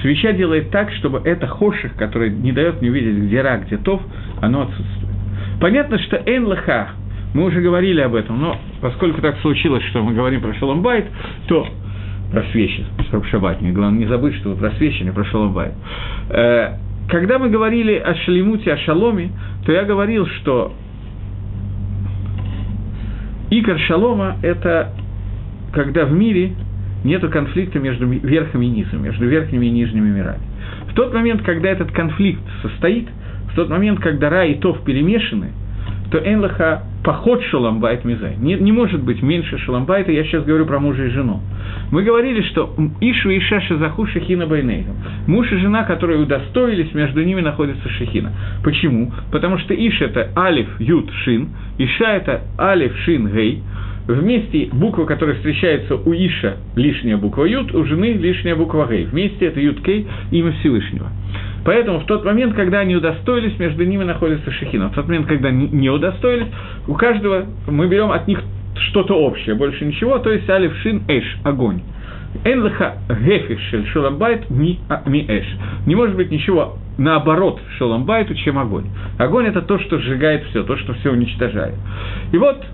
[0.00, 4.00] свеча делает так, чтобы это хоших, который не дает мне увидеть, где ра, где тов,
[4.40, 5.14] оно отсутствует.
[5.60, 6.90] Понятно, что лаха,
[7.34, 11.06] мы уже говорили об этом, но поскольку так случилось, что мы говорим про шаломбайт,
[11.46, 11.66] то
[12.32, 15.72] про свечи, про шаббат, не, главное не забыть, что вы про свечи, не про шаломбайт.
[16.30, 16.74] Э,
[17.08, 19.30] когда мы говорили о шалимуте, о шаломе,
[19.64, 20.72] то я говорил, что
[23.50, 24.92] икор шалома– это
[25.72, 26.52] когда в мире
[27.04, 30.42] нет конфликта между верхом и низом, между верхними и нижними мирами.
[30.90, 33.08] В тот момент, когда этот конфликт состоит,
[33.52, 35.52] в тот момент, когда Ра и Тов перемешаны,
[36.10, 38.36] то Энлаха поход шаламбайт мизай.
[38.38, 41.40] Не, не может быть меньше шаламбайта, я сейчас говорю про мужа и жену.
[41.90, 44.96] Мы говорили, что Ишу и Иша Шазаху Шахина Байнейгам.
[45.26, 48.32] Муж и жена, которые удостоились, между ними находится Шахина.
[48.62, 49.12] Почему?
[49.30, 53.62] Потому что Иш– это Алиф, Ют, Шин, Иша– это Алиф, Шин, Гей,
[54.08, 59.04] Вместе буква, которая встречается у Иша, лишняя буква Ют, у жены лишняя буква Гей.
[59.04, 61.08] Вместе это Ют Кей, имя Всевышнего.
[61.64, 64.88] Поэтому в тот момент, когда они удостоились, между ними находится Шехина.
[64.88, 66.48] В тот момент, когда не удостоились,
[66.86, 68.42] у каждого мы берем от них
[68.88, 70.72] что-то общее, больше ничего, то есть Алиф
[71.08, 71.82] Эш, огонь.
[72.44, 75.44] Энлаха гефиш шель шоламбайт ми, а, ми эш.
[75.86, 78.86] Не может быть ничего наоборот шоламбайту, чем огонь.
[79.18, 81.74] Огонь– это то, что сжигает все, то, что все уничтожает.
[82.32, 82.64] И вот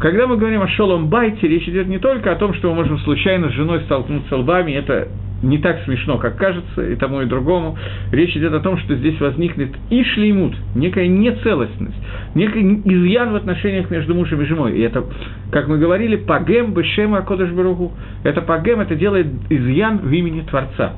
[0.00, 2.98] когда мы говорим о шолом байте, речь идет не только о том, что мы можем
[3.00, 5.08] случайно с женой столкнуться лбами, это
[5.42, 7.76] не так смешно, как кажется, и тому, и другому.
[8.12, 11.96] Речь идет о том, что здесь возникнет и шлеймут, некая нецелостность,
[12.34, 14.76] некий изъян в отношениях между мужем и женой.
[14.78, 15.04] И это,
[15.50, 17.92] как мы говорили, пагем бешема акодыш баругу.
[18.22, 20.94] Это пагем, это делает изъян в имени Творца.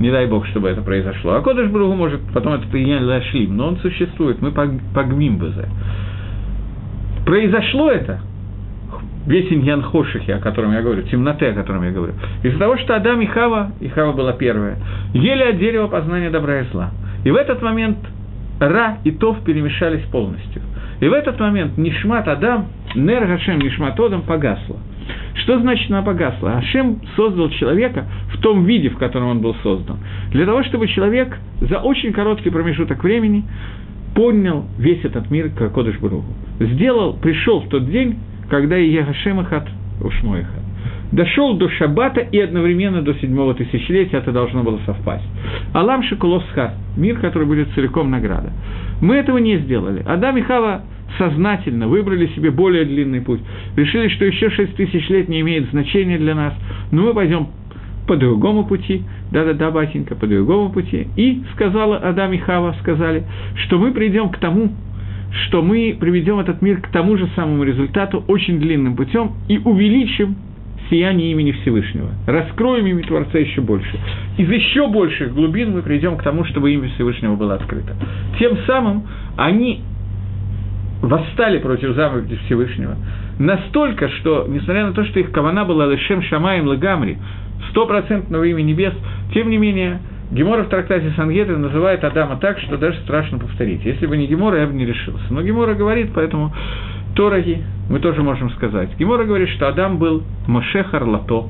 [0.00, 1.34] Не дай Бог, чтобы это произошло.
[1.34, 5.68] А Кодыш Бругу может потом этот изъян лашлим, но он существует, мы пагмим бы за.
[7.24, 8.20] Произошло это,
[9.26, 12.96] весь иньян Хошихи, о котором я говорю, темноты, о котором я говорю, из-за того, что
[12.96, 14.76] Адам и Хава, и Хава была первая,
[15.12, 16.90] ели от дерева познания добра и зла.
[17.24, 17.98] И в этот момент
[18.60, 20.62] Ра и Тов перемешались полностью.
[21.00, 24.76] И в этот момент Нишмат Адам, Нер Гашем Нишмат Одам погасла.
[25.34, 26.58] Что значит она погасла?
[26.58, 29.98] Ашем создал человека в том виде, в котором он был создан.
[30.30, 33.44] Для того, чтобы человек за очень короткий промежуток времени
[34.14, 36.24] поднял весь этот мир к Кодыш Бругу.
[36.60, 39.68] Сделал, пришел в тот день, когда и Ягашемахат,
[40.00, 40.62] Ушмоихат,
[41.12, 45.24] дошел до Шаббата и одновременно до седьмого тысячелетия это должно было совпасть.
[45.72, 48.52] Алам Шикулосхат, мир, который будет целиком награда.
[49.00, 50.02] Мы этого не сделали.
[50.06, 50.82] Адам и Хава
[51.18, 53.40] сознательно выбрали себе более длинный путь.
[53.76, 56.54] Решили, что еще шесть тысяч лет не имеет значения для нас,
[56.90, 57.48] но мы пойдем
[58.06, 61.08] по другому пути, да-да-да, батенька, по другому пути.
[61.16, 63.24] И сказала Адам и Хава, сказали,
[63.64, 64.72] что мы придем к тому,
[65.46, 70.36] что мы приведем этот мир к тому же самому результату очень длинным путем и увеличим
[70.90, 72.10] сияние имени Всевышнего.
[72.26, 73.98] Раскроем имя Творца еще больше.
[74.36, 77.94] Из еще больших глубин мы придем к тому, чтобы имя Всевышнего было открыто.
[78.38, 79.04] Тем самым
[79.36, 79.80] они
[81.00, 82.96] восстали против заповеди Всевышнего
[83.38, 87.18] настолько, что, несмотря на то, что их кавана была Лешем Шамаем Лагамри,
[87.70, 88.94] стопроцентного имя небес,
[89.32, 90.00] тем не менее,
[90.30, 93.84] Гемора в трактате Сангедрин называет Адама так, что даже страшно повторить.
[93.84, 95.24] Если бы не Гемора, я бы не решился.
[95.30, 96.52] Но Гемора говорит, поэтому
[97.14, 98.90] Тораги мы тоже можем сказать.
[98.98, 101.48] Гемора говорит, что Адам был Мошехар Лато,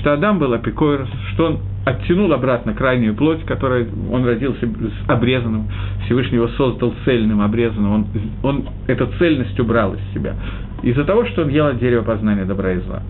[0.00, 4.68] что Адам был Апикойрос, что он оттянул обратно крайнюю плоть, которой он родился
[5.06, 5.68] обрезанным,
[6.04, 8.06] Всевышний его создал цельным, обрезанным, он,
[8.42, 10.34] он эту цельность убрал из себя.
[10.82, 13.02] Из-за того, что он ел от дерева познания добра и зла.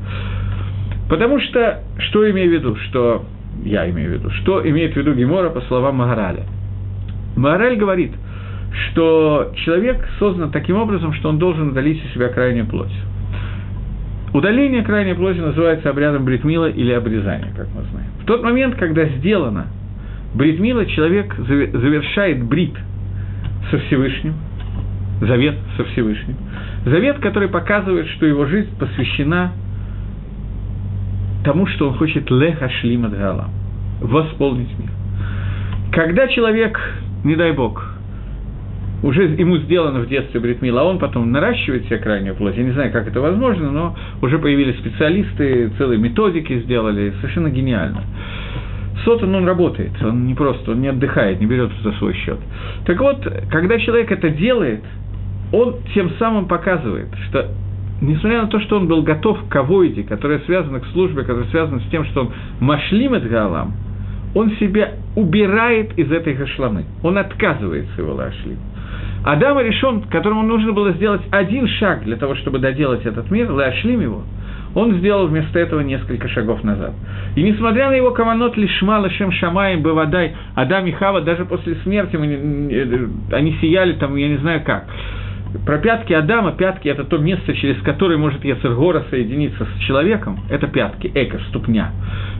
[1.10, 3.24] Потому что, что имею в виду, что
[3.64, 6.44] я имею в виду, что имеет в виду Гемора по словам Магараля?
[7.36, 8.12] Магараль говорит,
[8.72, 12.92] что человек создан таким образом, что он должен удалить из себя крайнюю плоть.
[14.32, 18.10] Удаление крайней плоти называется обрядом бритмила или обрезания, как мы знаем.
[18.22, 19.66] В тот момент, когда сделано
[20.32, 22.76] бритмила, человек завершает брит
[23.72, 24.34] со Всевышним,
[25.22, 26.36] завет со Всевышним,
[26.84, 29.50] завет, который показывает, что его жизнь посвящена
[31.44, 33.10] тому, что он хочет леха шлима
[34.00, 34.90] восполнить мир.
[35.92, 36.78] Когда человек,
[37.24, 37.84] не дай бог,
[39.02, 42.56] уже ему сделано в детстве бритмила, а он потом наращивает себе крайнюю плоть.
[42.56, 48.02] Я не знаю, как это возможно, но уже появились специалисты, целые методики сделали, совершенно гениально.
[49.04, 52.38] Сотан, он работает, он не просто, он не отдыхает, не берет за свой счет.
[52.84, 54.84] Так вот, когда человек это делает,
[55.52, 57.48] он тем самым показывает, что
[58.00, 61.80] несмотря на то, что он был готов к авоиде, которая связана к службе, которая связана
[61.80, 63.74] с тем, что он машлим от галам,
[64.34, 68.58] он себя убирает из этой гашламы, он отказывается его лашлим.
[69.24, 74.00] Адам решен, которому нужно было сделать один шаг для того, чтобы доделать этот мир, лашлим
[74.00, 74.22] его,
[74.74, 76.92] он сделал вместо этого несколько шагов назад.
[77.34, 82.16] И несмотря на его каванот лишма лашем шамаем бавадай, Адам и Хава даже после смерти
[82.16, 84.86] они сияли там, я не знаю как.
[85.66, 90.38] Про пятки Адама, пятки– это то место, через которое может Яцергора соединиться с человеком.
[90.48, 91.90] Это пятки, эко, ступня.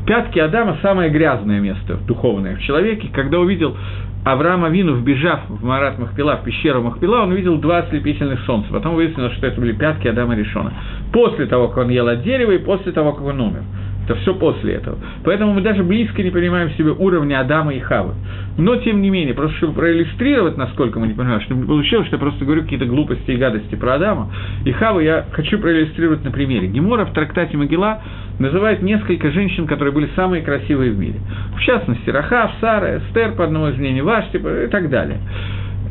[0.07, 3.09] Пятки Адама– самое грязное место духовное в человеке.
[3.13, 3.77] Когда увидел
[4.25, 8.73] Авраам Авину, вбежав в Марат Махпила, в пещеру Махпила, он увидел два ослепительных солнца.
[8.73, 10.73] Потом выяснилось, что это были пятки Адама Решона.
[11.13, 13.63] После того, как он ел от дерева и после того, как он умер.
[14.11, 14.99] Это все после этого.
[15.23, 18.15] Поэтому мы даже близко не понимаем себе уровня Адама и Хавы.
[18.59, 22.17] Но, тем не менее, просто чтобы проиллюстрировать, насколько мы не понимаем, чтобы не получилось, что
[22.17, 24.33] я просто говорю какие-то глупости и гадости про Адама
[24.65, 26.67] и Хаву, я хочу проиллюстрировать на примере.
[26.67, 28.03] Гемора в трактате Могила
[28.41, 31.21] называет несколько женщин, которые были самые красивые в мире.
[31.55, 35.19] В частности, Рахав, Сара, Эстер, по одному из мнений, Вашти и так далее.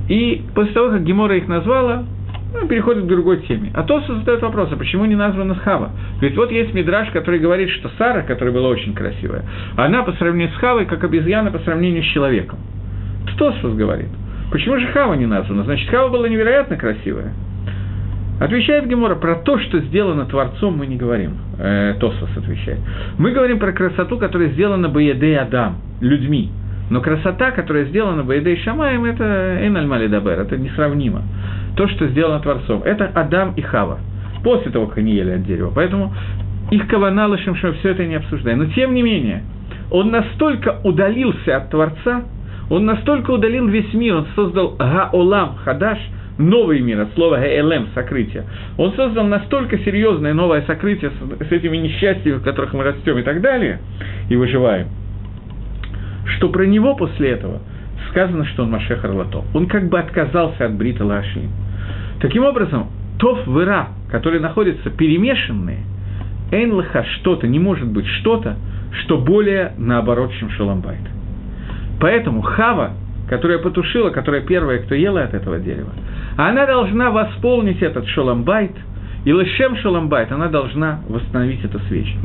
[0.10, 2.04] И после того, как Гемора их назвала,
[2.54, 3.72] ну, переходит к другой теме.
[3.74, 5.92] А то задает вопрос, а почему не названа Хава?
[6.22, 9.44] Ведь вот есть мидраж, который говорит, что Сара, которая была очень красивая,
[9.76, 12.60] она по сравнению с Хавой, как обезьяна по сравнению с человеком.
[13.38, 14.10] Тосфос говорит.
[14.52, 15.64] Почему же Хава не названа?
[15.64, 17.34] Значит, Хава была невероятно красивая.
[18.40, 21.38] Отвечает Гемора, про то, что сделано Творцом, мы не говорим.
[21.58, 22.80] Э, Тосфос отвечает.
[23.18, 26.52] Мы говорим про красоту, которая сделана Баедей Адам, людьми.
[26.90, 31.22] Но красота, которая сделана Баедей Шамаем, это Эйналь Дабер, это несравнимо
[31.80, 32.84] то, что сделано Творцом.
[32.84, 34.00] Это Адам и Хава.
[34.44, 35.72] После того, как они ели от дерева.
[35.74, 36.14] Поэтому
[36.72, 38.60] их кавана что все это не обсуждаем.
[38.60, 39.44] Но тем не менее,
[39.90, 42.24] он настолько удалился от Творца,
[42.70, 46.00] он настолько удалил весь мир, он создал Гаолам Хадаш,
[46.38, 48.44] новый мир, от слова Гаэлем, сокрытие.
[48.78, 53.24] Он создал настолько серьезное новое сокрытие с, с этими несчастьями, в которых мы растем и
[53.24, 53.80] так далее,
[54.30, 54.88] и выживаем,
[56.26, 57.62] что про него после этого
[58.10, 59.46] сказано, что он Машех Арлато.
[59.54, 61.48] Он как бы отказался от Брита Лаши.
[62.20, 65.80] Таким образом, Тов и Ра, которые находятся перемешанные,
[66.52, 68.56] Эйнлаха что-то, не может быть что-то,
[69.04, 71.00] что более наоборот, чем Шаламбайт.
[72.00, 72.92] Поэтому Хава,
[73.30, 75.92] которая потушила, которая первая, кто ела от этого дерева,
[76.38, 78.72] она должна восполнить этот Шаламбайт,
[79.26, 82.18] и Лешем Шаламбайт, она должна восстановить это свечу.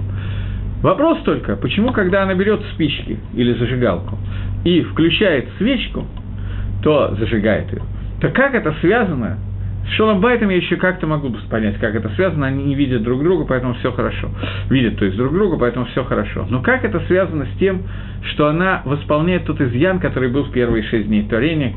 [0.81, 4.19] Вопрос только, почему, когда она берет спички или зажигалку
[4.65, 6.07] и включает свечку,
[6.83, 7.83] то зажигает ее,
[8.21, 9.39] то как это связано
[9.87, 13.45] с Шоломбайтом я еще как-то могу понять, как это связано, они не видят друг друга,
[13.45, 14.31] поэтому все хорошо.
[14.71, 16.47] Видят, то есть друг друга, поэтому все хорошо.
[16.49, 17.83] Но как это связано с тем,
[18.33, 21.75] что она восполняет тот изъян, который был в первые шесть дней творения,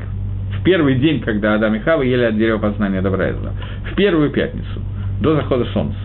[0.58, 3.52] в первый день, когда Адам и Хава ели от дерева познания добра и зла,
[3.92, 4.80] в первую пятницу,
[5.20, 5.98] до захода солнца.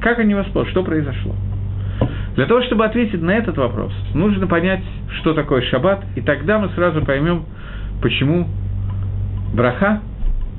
[0.00, 0.70] Как они восполнили?
[0.70, 1.34] Что произошло?
[2.36, 4.82] Для того, чтобы ответить на этот вопрос, нужно понять,
[5.20, 7.44] что такое шаббат, и тогда мы сразу поймем,
[8.00, 8.48] почему
[9.52, 10.00] браха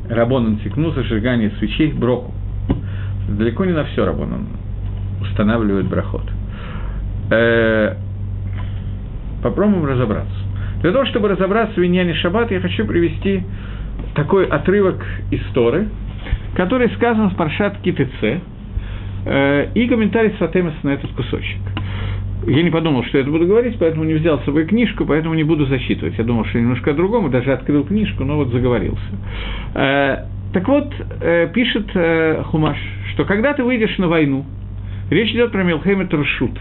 [0.09, 2.33] Рабонан Тикну, зажигание свечей, броку.
[3.29, 4.47] Далеко не на все Рабонан
[5.21, 6.23] устанавливает брахот.
[7.29, 7.95] Э,
[9.41, 10.35] попробуем разобраться.
[10.81, 13.43] Для того, чтобы разобраться в Виньяне Шаббат, я хочу привести
[14.15, 15.87] такой отрывок из Торы,
[16.55, 18.41] который сказан в Паршат Китыце,
[19.25, 21.59] э, и комментарий Сатемес на этот кусочек
[22.47, 25.35] я не подумал, что я это буду говорить, поэтому не взял с собой книжку, поэтому
[25.35, 26.17] не буду зачитывать.
[26.17, 29.01] Я думал, что немножко о другом, даже открыл книжку, но вот заговорился.
[29.75, 32.77] Э, так вот, э, пишет э, Хумаш,
[33.13, 34.45] что когда ты выйдешь на войну,
[35.09, 36.59] речь идет про Милхемет Рушут.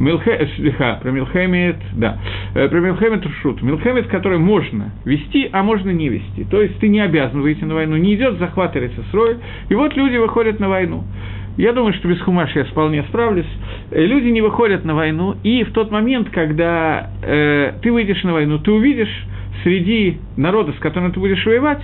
[0.00, 2.18] Милхе, слиха, про Милхемет, да,
[2.52, 3.62] про Милхемет Ршут.
[3.62, 6.44] Милхемет, который можно вести, а можно не вести.
[6.44, 9.38] То есть ты не обязан выйти на войну, не идет захват Эрицесрой,
[9.68, 11.02] и вот люди выходят на войну.
[11.58, 13.48] Я думаю, что без хумаш я вполне справлюсь.
[13.90, 18.32] Э, люди не выходят на войну, и в тот момент, когда э, ты выйдешь на
[18.32, 19.12] войну, ты увидишь
[19.64, 21.82] среди народа, с которым ты будешь воевать,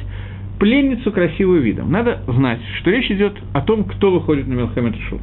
[0.59, 1.91] пленницу красивую видом.
[1.91, 5.21] Надо знать, что речь идет о том, кто выходит на Мелхамед Шут.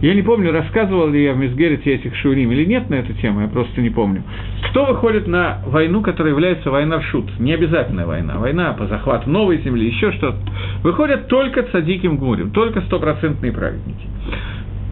[0.00, 3.40] Я не помню, рассказывал ли я в Мизгерете этих шурим или нет на эту тему,
[3.40, 4.22] я просто не помню.
[4.70, 7.24] Кто выходит на войну, которая является война шут?
[7.40, 10.38] Не обязательная война, война по захвату новой земли, еще что-то.
[10.84, 14.06] Выходят только цадиким гмурим, только стопроцентные праведники.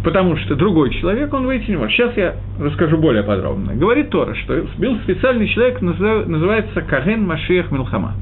[0.05, 1.97] Потому что другой человек, он выйти не может.
[1.97, 3.75] Сейчас я расскажу более подробно.
[3.75, 8.15] Говорит Тора, что был специальный человек, называется Каген Машиях Милхама.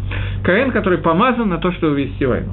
[0.44, 2.52] Каген, который помазан на то, чтобы вести войну.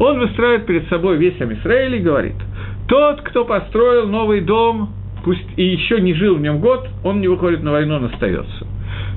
[0.00, 2.36] Он выстраивает перед собой весь Амисраиль и говорит–
[2.92, 4.90] тот, кто построил новый дом,
[5.24, 8.66] пусть и еще не жил в нем год, он не выходит на войну, он остается.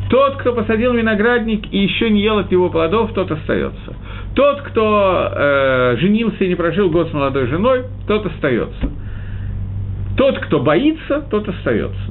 [0.10, 3.96] Тот, кто посадил виноградник и еще не ел от его плодов, тот остается.
[4.36, 8.92] Тот, кто э, женился и не прожил год с молодой женой, тот остается.
[10.26, 12.02] Тот, кто боится, тот остается.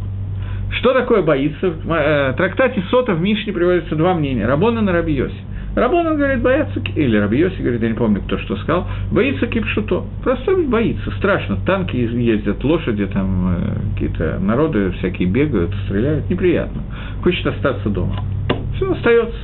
[0.71, 1.69] Что такое боится?
[1.69, 4.47] В э, трактате Сота в Мишне приводятся два мнения.
[4.47, 5.35] Рабона на Рабиосе.
[5.75, 10.05] Рабон, он говорит, боятся, или Рабиоси говорит, я не помню, кто что сказал, боится кипшуто.
[10.23, 11.57] Просто боится, страшно.
[11.67, 16.83] Танки ездят, лошади, там э, какие-то народы всякие бегают, стреляют, неприятно.
[17.25, 18.23] Хочет остаться дома.
[18.77, 19.39] Все, остается.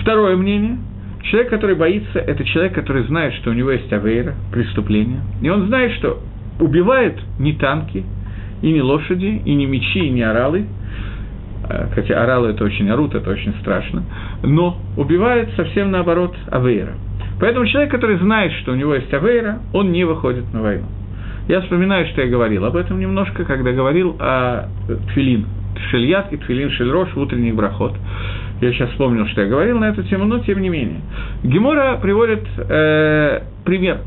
[0.00, 0.78] Второе мнение.
[1.24, 5.20] Человек, который боится, это человек, который знает, что у него есть авейра, преступление.
[5.42, 6.22] И он знает, что
[6.60, 8.04] убивает не танки,
[8.62, 10.66] и не лошади, и не мечи, и не оралы,
[11.68, 14.04] Э, хотя оралы это очень орут, это очень страшно,
[14.42, 16.94] но убивает совсем наоборот Авейра.
[17.40, 20.86] Поэтому человек, который знает, что у него есть Авейра, он не выходит на войну.
[21.48, 24.68] Я вспоминаю, что я говорил об этом немножко, когда говорил о
[25.08, 25.46] Тфилин
[25.90, 27.94] Шельят и Тфилин Шельрош в утренних брахот.
[28.60, 31.00] Я сейчас вспомнил, что я говорил на эту тему, но тем не менее.
[31.42, 33.98] Гемора приводит э, пример.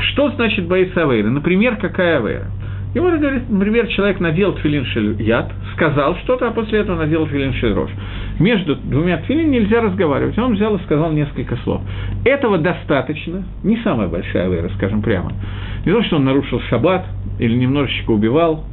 [0.00, 1.28] Что значит боится Авейра?
[1.28, 2.46] Например, какая Авейра?
[2.94, 4.84] И вот, например, человек надел тфилин
[5.18, 7.90] яд, сказал что-то, а после этого надел тфилин рош.
[8.38, 10.38] Между двумя тфилин нельзя разговаривать.
[10.38, 11.82] Он взял и сказал несколько слов.
[12.24, 15.32] Этого достаточно, не самая большая вера, скажем прямо.
[15.84, 17.04] Не то, что он нарушил шаббат
[17.38, 18.64] или немножечко убивал.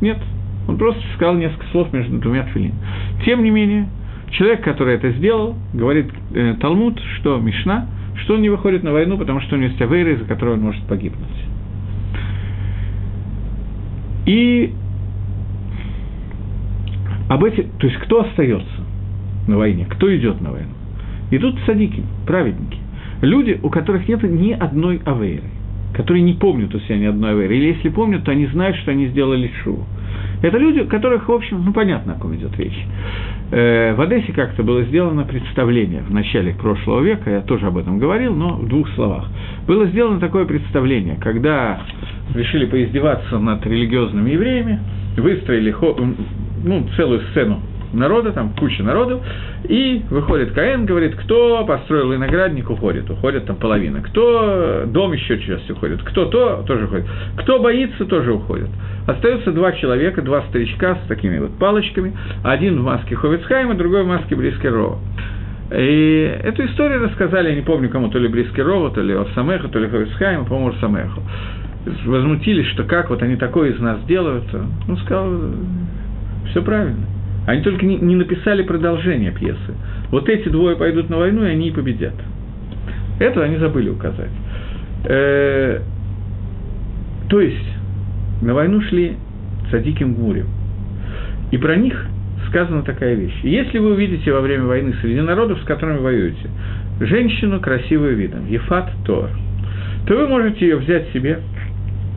[0.00, 0.18] Нет,
[0.66, 2.74] он просто сказал несколько слов между двумя тфилин.
[3.24, 3.88] Тем не менее,
[4.32, 7.86] человек, который это сделал, говорит э, Талмуд, что Мишна,
[8.20, 10.60] что он не выходит на войну, потому что у него есть авейра, из-за которой он
[10.60, 11.28] может погибнуть.
[14.26, 14.72] И
[17.28, 18.68] об этих, то есть кто остается
[19.48, 20.72] на войне, кто идет на войну?
[21.30, 22.78] Идут садики, праведники,
[23.22, 25.48] люди, у которых нет ни одной авейры,
[25.94, 28.90] которые не помнят у себя ни одной авейры, или если помнят, то они знают, что
[28.90, 29.84] они сделали шуву.
[30.42, 32.86] Это люди, которых, в общем, ну, понятно, о ком идет речь.
[33.50, 37.98] Э, в Одессе как-то было сделано представление в начале прошлого века, я тоже об этом
[37.98, 39.28] говорил, но в двух словах.
[39.66, 41.80] Было сделано такое представление, когда
[42.34, 44.80] решили поиздеваться над религиозными евреями,
[45.16, 45.74] выстроили
[46.64, 47.60] ну, целую сцену
[47.92, 49.20] народа, там куча народу,
[49.64, 55.70] и выходит Каэн, говорит, кто построил виноградник, уходит, уходит там половина, кто дом еще часть
[55.70, 57.06] уходит, кто то, тоже уходит,
[57.38, 58.68] кто боится, тоже уходит.
[59.06, 62.12] Остаются два человека, два старичка с такими вот палочками,
[62.44, 64.98] один в маске Ховецхайма, другой в маске Брискерова.
[65.72, 69.78] И эту историю рассказали, я не помню кому, то ли Брискерова, то ли Самеху, то
[69.78, 71.22] ли Ховецхайма, по-моему, Самеху
[72.04, 74.44] возмутились, что как вот они такое из нас делают,
[74.86, 75.32] он сказал,
[76.50, 77.06] все правильно.
[77.46, 79.74] Они только не, не написали продолжение пьесы.
[80.10, 82.14] Вот эти двое пойдут на войну, и они и победят.
[83.18, 84.30] Это они забыли указать.
[85.04, 85.80] Э,
[87.28, 87.66] то есть,
[88.42, 89.16] на войну шли
[89.70, 90.46] Садиким Гмурем.
[91.50, 92.06] И про них
[92.48, 93.38] сказана такая вещь.
[93.42, 96.48] Если вы увидите во время войны среди народов, с которыми воюете,
[97.00, 99.30] женщину красивую видом, Ефат Тор,
[100.06, 101.40] то вы можете ее взять себе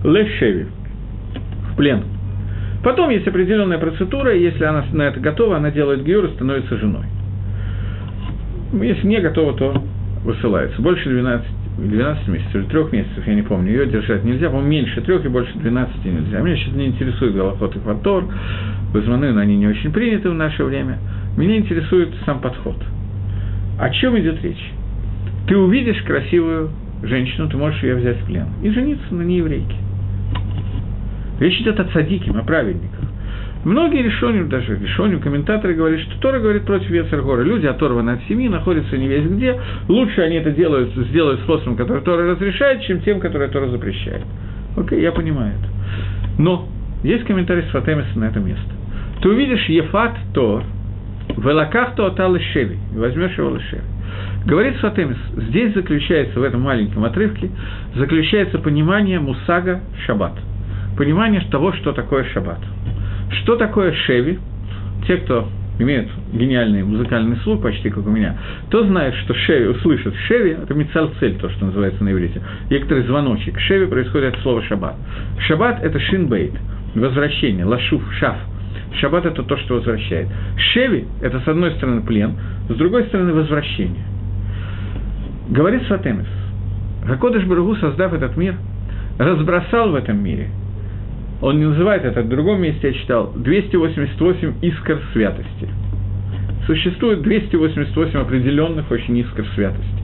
[0.04, 0.66] лешеви,
[1.72, 2.04] в плен.
[2.84, 6.78] Потом есть определенная процедура, и если она на это готова, она делает гиюр и становится
[6.78, 7.06] женой.
[8.74, 9.84] Если не готова, то
[10.26, 10.82] высылается.
[10.82, 15.02] Больше 12, 12 месяцев или 3 месяцев, я не помню, ее держать нельзя, по-моему, меньше
[15.02, 16.40] 3 и больше 12 нельзя.
[16.42, 18.26] Меня сейчас не интересует Голоход и Фатор,
[18.94, 20.98] Базманы, но они не очень приняты в наше время.
[21.38, 22.76] Меня интересует сам подход.
[23.80, 24.72] О чем идет речь?
[25.48, 26.70] Ты увидишь красивую
[27.02, 29.76] женщину, ты можешь ее взять в плен и жениться на нееврейке.
[31.40, 33.00] Речь идет о цадиким, о праведниках.
[33.64, 37.44] Многие решоним, даже решоним, комментаторы говорят, что Тора говорит против Ецергора.
[37.44, 39.58] Люди оторваны от семьи, находятся не весь где.
[39.88, 44.24] Лучше они это делают, сделают способом, который Тора разрешает, чем тем, который Тора запрещает.
[44.76, 46.42] Окей, я понимаю это.
[46.42, 46.68] Но
[47.04, 48.70] есть комментарий Сфатемиса на это место.
[49.22, 50.64] Ты увидишь Ефат Тор,
[51.30, 53.82] в Элакахту Атал Шеви, и возьмешь его Лешеви.
[54.46, 57.50] Говорит Сфатемис, здесь заключается, в этом маленьком отрывке,
[57.96, 60.34] заключается понимание мусага шаббат.
[60.98, 62.60] Понимание того, что такое шаббат.
[63.42, 64.38] Что такое шеви?
[65.08, 65.48] Те, кто
[65.80, 68.38] имеют гениальный музыкальный слух, почти как у меня,
[68.70, 73.60] то знает, что шеви, услышит шеви, это мицалцель, то, что называется на иврите, некоторый звоночек.
[73.60, 74.96] Шеви происходит от слова шаббат.
[75.48, 76.54] Шаббат– это шинбейт,
[76.94, 78.38] возвращение, лашуф, шаф.
[79.02, 80.28] Шаббат– это то, что возвращает.
[80.74, 82.36] Шеви– это, с одной стороны, плен,
[82.70, 84.04] с другой стороны, возвращение.
[85.50, 86.28] Говорит Сватемис,
[87.04, 88.56] Гакодыш Барагу, создав этот мир,
[89.18, 90.50] разбросал в этом мире–
[91.44, 95.68] он не называет это, в другом месте я читал, 288 искр святости.
[96.66, 100.04] Существует 288 определенных очень искр святости,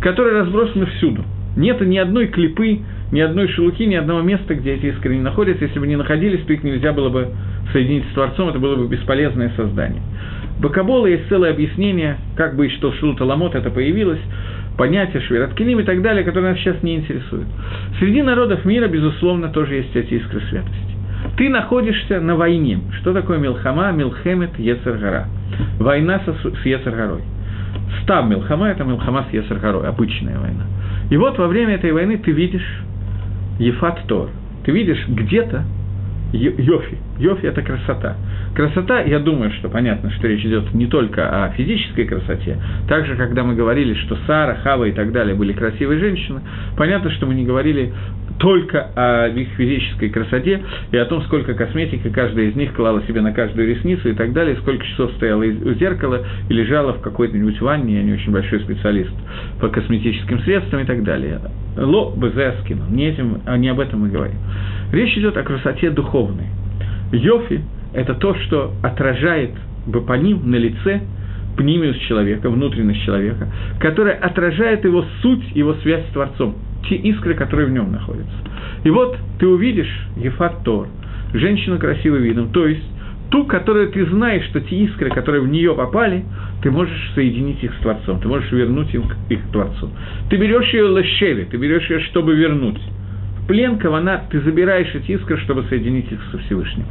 [0.00, 1.24] которые разбросаны всюду.
[1.56, 2.80] Нет ни одной клипы,
[3.12, 5.66] ни одной шелуки, ни одного места, где эти искры не находятся.
[5.66, 7.28] Если бы не находились, то их нельзя было бы
[7.74, 10.00] соединить с Творцом, это было бы бесполезное создание.
[10.58, 14.20] Бакабола есть целое объяснение, как бы и что Шулта Ламот это появилось,
[14.78, 17.46] понятия Швираткилим и так далее, которые нас сейчас не интересуют.
[17.98, 20.96] Среди народов мира, безусловно, тоже есть эти искры святости.
[21.36, 22.80] Ты находишься на войне.
[23.00, 25.26] Что такое Милхама, Милхемет, Ецаргара?
[25.78, 27.22] Война со, с Ецаргарой.
[28.02, 30.64] Став Милхама– это Милхама с Ецаргарой, обычная война.
[31.10, 32.66] И вот во время этой войны ты видишь
[33.58, 34.30] Ефат Тор.
[34.64, 35.64] Ты видишь где-то
[36.32, 36.98] Йофи.
[37.18, 38.16] Йофи– это красота.
[38.54, 42.58] Красота, я думаю, что понятно, что речь идет не только о физической красоте.
[42.88, 46.40] Также, когда мы говорили, что Сара, Хава и так далее были красивые женщины,
[46.76, 47.92] понятно, что мы не говорили
[48.38, 50.62] только о их физической красоте
[50.92, 54.32] и о том, сколько косметики каждая из них клала себе на каждую ресницу и так
[54.32, 58.60] далее, сколько часов стояла у зеркала и лежала в какой-нибудь ванне, я не очень большой
[58.60, 59.12] специалист
[59.60, 61.40] по косметическим средствам и так далее.
[61.78, 64.36] Ло безескину, не, этим, а не об этом мы говорим.
[64.92, 66.46] Речь идет о красоте духовной.
[67.12, 67.62] Йофи–
[67.94, 69.50] это то, что отражает
[70.06, 71.00] по ним на лице
[71.56, 73.48] пнимиус человека, внутренность человека,
[73.80, 76.56] которая отражает его суть, его связь с Творцом,
[76.88, 78.36] те искры, которые в нем находятся.
[78.84, 80.88] И вот ты увидишь Ефат Тор,
[81.32, 82.84] женщину красивым видом, то есть
[83.30, 86.24] ту, которую ты знаешь, что те искры, которые в нее попали,
[86.62, 89.90] ты можешь соединить их с Творцом, ты можешь вернуть их, их к Творцу.
[90.30, 92.80] Ты берешь ее лощели, ты берешь ее, чтобы вернуть
[93.48, 96.84] плен кавана, ты забираешь эти искры, чтобы соединить их со Всевышним.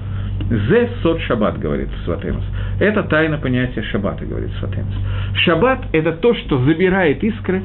[0.67, 2.43] Зе сот шаббат, говорит Сватемус.
[2.79, 4.93] Это тайна понятия шаббата, говорит Сватемус.
[5.35, 7.61] Шаббат– это то, что забирает искры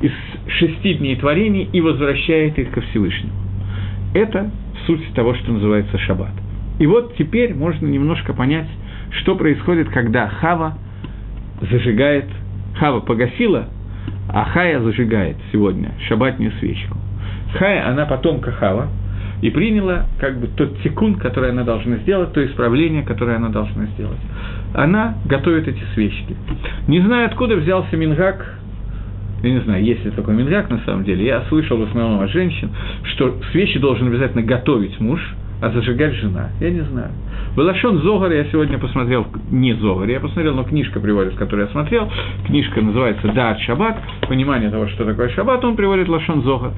[0.00, 0.12] из
[0.48, 3.32] шести дней творений и возвращает их ко Всевышнему.
[4.14, 4.50] Это
[4.86, 6.32] суть того, что называется шаббат.
[6.78, 8.68] И вот теперь можно немножко понять,
[9.20, 10.78] что происходит, когда Хава
[11.60, 12.26] зажигает,
[12.78, 13.66] Хава погасила,
[14.28, 16.96] а Хая зажигает сегодня шаббатную свечку.
[17.58, 18.88] Хая, она потомка Хава,
[19.42, 23.86] и приняла как бы тот секунд, который она должна сделать, то исправление, которое она должна
[23.86, 24.20] сделать.
[24.74, 26.36] Она готовит эти свечки.
[26.86, 28.58] Не знаю, откуда взялся Мингак,
[29.42, 32.30] я не знаю, есть ли такой Мингак на самом деле, я слышал в основном от
[32.30, 32.70] женщин,
[33.14, 35.20] что свечи должен обязательно готовить муж,
[35.60, 36.50] а зажигать жена.
[36.60, 37.10] Я не знаю.
[37.56, 42.10] Балашон Зогар я сегодня посмотрел, не Зогар, я посмотрел, но книжка приводит, которую я смотрел.
[42.46, 43.98] Книжка называется «Дат Шаббат»,
[44.28, 46.72] понимание того, что такое Шаббат, он приводит Лашон Зогар,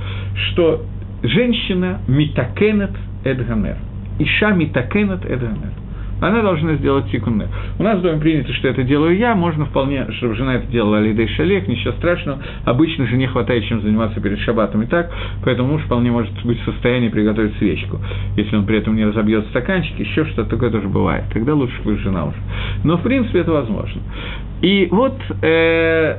[0.51, 0.85] что
[1.23, 2.93] женщина митакенет
[3.25, 3.77] эдганер.
[4.19, 5.82] Иша митакенет эдганер
[6.23, 7.49] она должна сделать тикуннер.
[7.79, 10.99] У нас в доме принято, что это делаю я, можно вполне, чтобы жена это делала
[10.99, 12.39] Алидей Шалех, ничего страшного.
[12.65, 15.13] Обычно же не хватает чем заниматься перед шабатом и так,
[15.45, 17.99] поэтому муж вполне может быть в состоянии приготовить свечку.
[18.37, 21.25] Если он при этом не разобьет стаканчик, еще что-то такое тоже бывает.
[21.33, 22.37] Тогда лучше будет жена уже.
[22.85, 24.01] Но, в принципе, это возможно.
[24.61, 26.19] И вот э,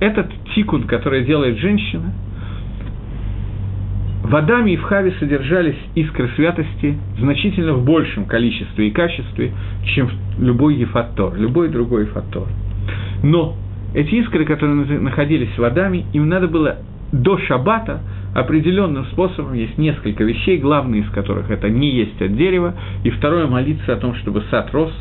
[0.00, 2.12] этот тикун, который делает женщина–
[4.24, 9.52] в Адаме и в Хаве содержались искры святости значительно в большем количестве и качестве,
[9.94, 10.08] чем
[10.38, 12.48] любой ефаттор, любой другой ефаттор.
[13.22, 13.54] Но
[13.92, 16.78] эти искры, которые находились в Адаме, им надо было
[17.12, 18.00] до шаббата
[18.34, 23.46] определенным способом, есть несколько вещей, главные из которых это не есть от дерева, и второе–
[23.48, 24.92] молиться о том, чтобы сад рос,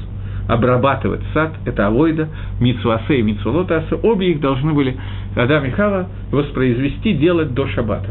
[0.49, 2.27] обрабатывать сад, это авойда,
[2.59, 4.97] митсуасе и митсулотаса, обе их должны были
[5.37, 8.09] Адам и Хава воспроизвести, делать до шаббата.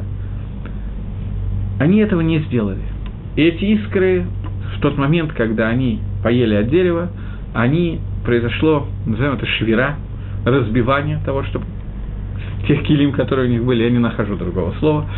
[1.83, 2.79] Они этого не сделали.
[3.35, 4.25] Эти искры
[4.77, 7.11] в тот момент, когда они поели от дерева,
[7.55, 9.97] они произошло, назовем это швера,
[10.45, 11.61] разбивание того, что
[12.69, 15.11] тех килим, которые у них были, я не нахожу другого слова,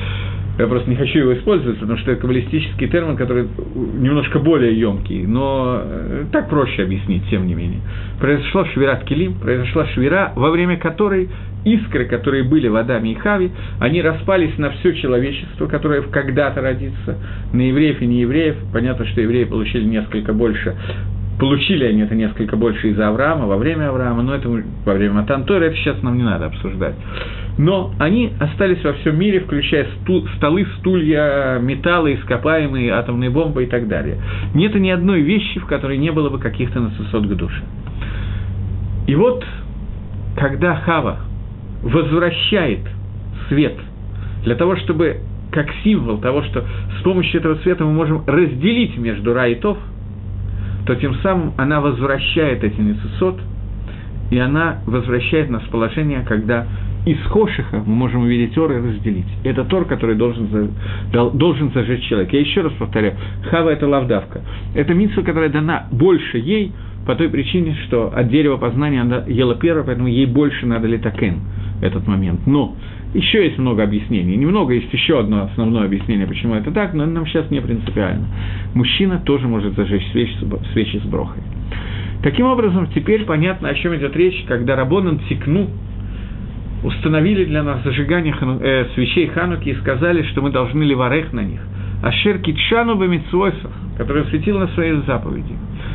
[0.58, 5.26] Я просто не хочу его использовать, потому что это каббалистический термин, который немножко более емкий,
[5.26, 7.80] но э, так проще объяснить, тем не менее.
[8.20, 11.28] Произошла швират Келим, произошла швира, во время которой
[11.64, 13.50] искры, которые были в Адаме и Хаве,
[13.80, 17.18] они распались на все человечество, которое когда-то родится,
[17.52, 18.56] на евреев и неевреев.
[18.72, 20.76] Понятно, что евреи получили несколько больше
[21.38, 25.64] Получили они это несколько больше из-за Авраама, во время Авраама, но это во время Матантора,
[25.64, 26.94] это сейчас нам не надо обсуждать.
[27.58, 33.66] Но они остались во всем мире, включая стул, столы, стулья, металлы, ископаемые, атомные бомбы и
[33.66, 34.18] так далее.
[34.54, 37.62] Нет ни одной вещи, в которой не было бы каких-то насосот к душе.
[39.08, 39.44] И вот,
[40.36, 41.18] когда Хава
[41.82, 42.80] возвращает
[43.48, 43.74] свет
[44.44, 45.18] для того, чтобы
[45.50, 46.64] как символ того, что
[46.98, 49.78] с помощью этого света мы можем разделить между Ра и Тов–
[50.86, 53.40] то тем самым она возвращает эти нецесот,
[54.30, 56.66] и она возвращает нас в положение, когда
[57.06, 59.26] из Хошиха мы можем увидеть Тор и разделить.
[59.44, 60.70] Это Тор, который должен,
[61.12, 62.34] должен зажечь человека.
[62.34, 63.14] Я еще раз повторяю,
[63.50, 64.40] Хава– это лавдавка.
[64.74, 66.72] Это митсва, которая дана больше ей,
[67.06, 71.40] по той причине, что от дерева познания она ела первое, поэтому ей больше надо летакен
[71.82, 72.46] этот момент.
[72.46, 72.74] Но
[73.14, 74.36] еще есть много объяснений.
[74.36, 78.26] Немного есть еще одно основное объяснение, почему это так, но нам сейчас не принципиально.
[78.74, 80.36] Мужчина тоже может зажечь свечи,
[80.72, 81.42] свечи с брохой.
[82.22, 85.68] Таким образом, теперь понятно, о чем идет речь, когда Рабонан Тикну
[86.82, 91.60] установили для нас зажигание э, свечей Хануки и сказали, что мы должны ливарех на них.
[92.02, 95.54] Ашер Китшану Бамитсвойсов, который светил на своей заповеди.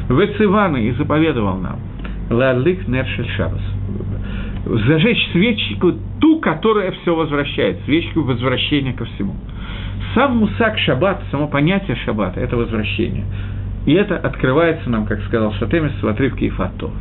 [0.09, 1.79] Вециваны и заповедовал нам.
[2.29, 3.61] Ладлик Нершель Шабас
[4.65, 9.35] зажечь свечку, ту, которая все возвращает, свечку возвращения ко всему.
[10.13, 13.25] Сам мусак шаббат, само понятие шаббата– это возвращение.
[13.85, 16.91] И это открывается нам, как сказал Шатемис, в отрывке Ифатов.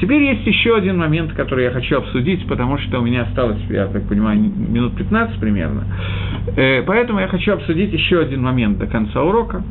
[0.00, 3.86] Теперь есть еще один момент, который я хочу обсудить, потому что у меня осталось, я
[3.86, 5.84] так понимаю, минут 15 примерно.
[6.56, 9.62] Э, поэтому я хочу обсудить еще один момент до конца урока.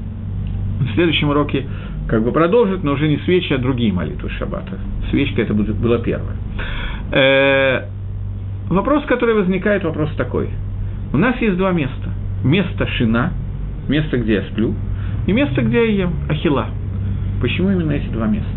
[0.79, 1.65] В следующем уроке
[2.07, 4.77] как бы продолжит, но уже не свечи, а другие молитвы шаббата.
[5.09, 6.35] Свечка это была первая.
[7.11, 7.85] Э,
[8.69, 10.49] вопрос, который возникает, вопрос такой.
[11.13, 12.11] У нас есть два места.
[12.43, 13.31] Место шина,
[13.87, 14.73] место, где я сплю,
[15.25, 16.67] и место, где я ем, ахила.
[17.41, 18.47] Почему именно эти два места?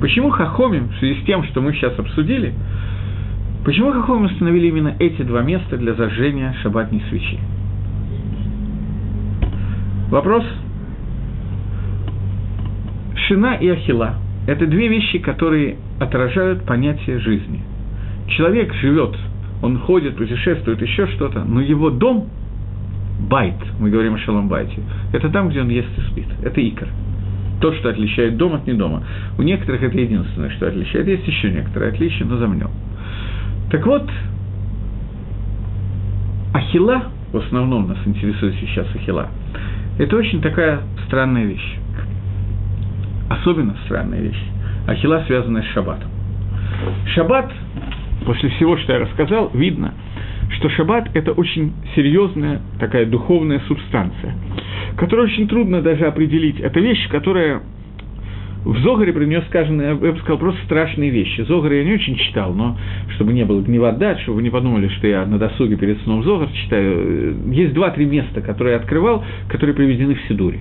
[0.00, 2.54] Почему Хахомим, в связи с тем, что мы сейчас обсудили,
[3.64, 7.38] почему Хахомим установили именно эти два места для зажжения шабатной свечи?
[10.10, 10.44] Вопрос.
[13.28, 14.14] Шина и Ахила–
[14.46, 17.62] это две вещи, которые отражают понятие жизни–
[18.30, 19.16] человек живет,
[19.62, 22.28] он ходит, путешествует, еще что-то, но его дом,
[23.28, 24.80] байт, мы говорим о шалом байте,
[25.12, 26.88] это там, где он ест и спит, это икор.
[27.60, 29.02] То, что отличает дом от недома.
[29.36, 31.06] У некоторых это единственное, что отличает.
[31.06, 32.70] Есть еще некоторые отличия, но замнем.
[33.70, 34.08] Так вот,
[36.54, 39.28] Ахила, в основном нас интересует сейчас Ахила,
[39.98, 41.76] это очень такая странная вещь.
[43.28, 44.42] Особенно странная вещь.
[44.86, 46.08] Ахила, связанная с шаббатом.
[47.14, 47.52] Шаббат
[48.24, 49.94] после всего, что я рассказал, видно,
[50.56, 54.34] что шаббат– это очень серьезная такая духовная субстанция,
[54.96, 56.60] которую очень трудно даже определить.
[56.60, 57.62] Это вещь, которая
[58.64, 61.42] в Зогаре про нее сказано, я бы сказал, просто страшные вещи.
[61.42, 62.76] Зогар я не очень читал, но
[63.14, 66.22] чтобы не было гнева дать, чтобы вы не подумали, что я на досуге перед сном
[66.24, 67.36] Зогар читаю.
[67.52, 70.60] Есть два-три места, которые я открывал, которые приведены в Сидуре.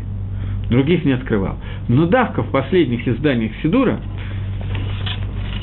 [0.69, 1.57] Других не открывал.
[1.87, 3.99] Но давка в последних изданиях Сидура–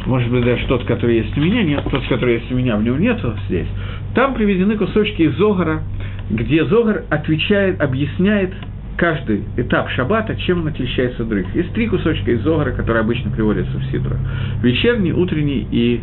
[0.07, 2.83] может быть, даже тот, который есть у меня, нет, тот, который есть у меня, в
[2.83, 3.67] нем нету здесь,
[4.15, 5.83] там приведены кусочки из Зогара,
[6.31, 8.53] где Зогар отвечает, объясняет
[8.97, 11.55] каждый этап шаббата, чем он отличается от других.
[11.55, 14.17] Есть три кусочка из Зогара, которые обычно приводятся в Сидра.
[14.63, 16.01] Вечерний, утренний и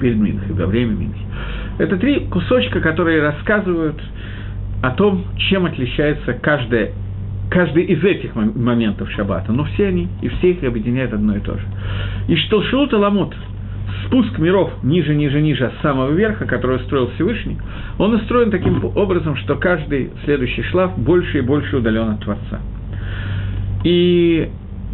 [0.00, 1.24] перед Минхой, во время Минхи.
[1.78, 4.00] Это три кусочка, которые рассказывают
[4.82, 6.92] о том, чем отличается каждая
[7.52, 11.52] каждый из этих моментов шаббата, но все они, и все их объединяют одно и то
[11.52, 11.64] же.
[12.28, 13.34] И что Шилут Аламут,
[14.06, 17.58] спуск миров ниже, ниже, ниже, с самого верха, который устроил Всевышний,
[17.98, 22.60] он устроен таким образом, что каждый следующий шлаф больше и больше удален от Творца.
[23.84, 24.48] И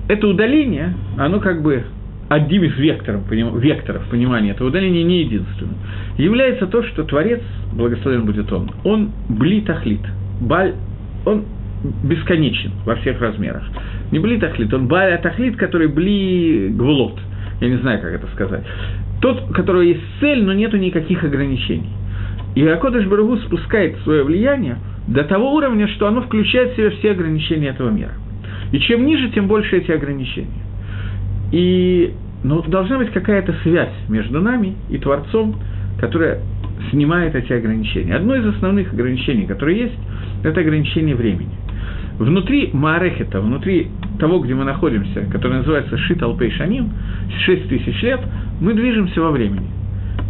[0.09, 1.85] это удаление, оно как бы
[2.29, 5.77] одним из векторов, векторов понимания этого удаления, не единственным,
[6.17, 7.41] является то, что Творец,
[7.73, 10.01] благословен будет он, он блитахлит,
[10.41, 10.75] баль,
[11.25, 11.45] он
[12.03, 13.63] бесконечен во всех размерах.
[14.11, 17.19] Не бли тахлит, он бали тахлит, который бли гвулот.
[17.61, 18.65] Я не знаю, как это сказать.
[19.21, 21.91] Тот, у которого есть цель, но нету никаких ограничений.
[22.55, 27.13] И Акодыш Барагу спускает свое влияние до того уровня, что оно включает в себя все
[27.13, 28.13] ограничения этого мира.
[28.73, 30.63] И чем ниже, тем больше эти ограничения.
[31.53, 32.13] И
[32.45, 35.57] ну, должна быть какая-то связь между нами и Творцом,
[36.01, 36.41] которая
[36.91, 38.15] снимает эти ограничения.
[38.15, 39.99] Одно из основных ограничений, которые есть,
[40.45, 41.51] это ограничение времени.
[42.19, 43.89] Внутри Маарехета, внутри
[44.19, 46.21] того, где мы находимся, который называется Шит
[46.57, 46.91] Шаним,
[47.47, 48.21] 6 тысяч лет,
[48.61, 49.71] мы движемся во времени.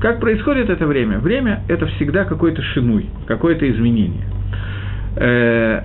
[0.00, 1.18] Как происходит это время?
[1.18, 4.24] Время– это всегда какой-то шинуй, какое-то изменение.
[5.16, 5.82] Э,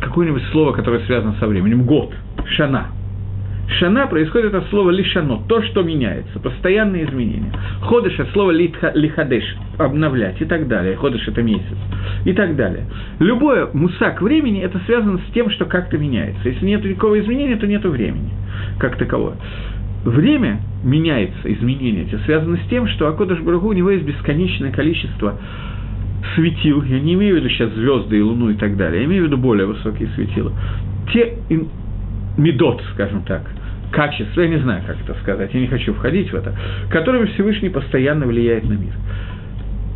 [0.00, 1.84] какое-нибудь слово, которое связано со временем.
[1.84, 2.14] Год,
[2.56, 2.86] шана–
[3.78, 7.52] Шана происходит от слова лишано, то, что меняется, постоянные изменения.
[7.82, 9.44] Ходыш от слова лихадеш,
[9.78, 10.96] обновлять и так далее.
[10.96, 11.76] Ходыш это месяц
[12.24, 12.86] и так далее.
[13.20, 16.48] Любое мусак времени это связано с тем, что как-то меняется.
[16.48, 18.30] Если нет никакого изменения, то нет времени
[18.78, 19.36] как такового.
[20.04, 25.38] Время меняется, изменения эти связаны с тем, что Акодыш Барагу у него есть бесконечное количество
[26.34, 29.24] светил, я не имею в виду сейчас звезды и луну и так далее, я имею
[29.24, 30.52] в виду более высокие светила,
[31.12, 31.34] те
[32.38, 33.42] медот, скажем так,
[33.90, 36.54] качества, я не знаю, как это сказать, я не хочу входить в это,
[36.90, 38.92] которыми Всевышний постоянно влияет на мир.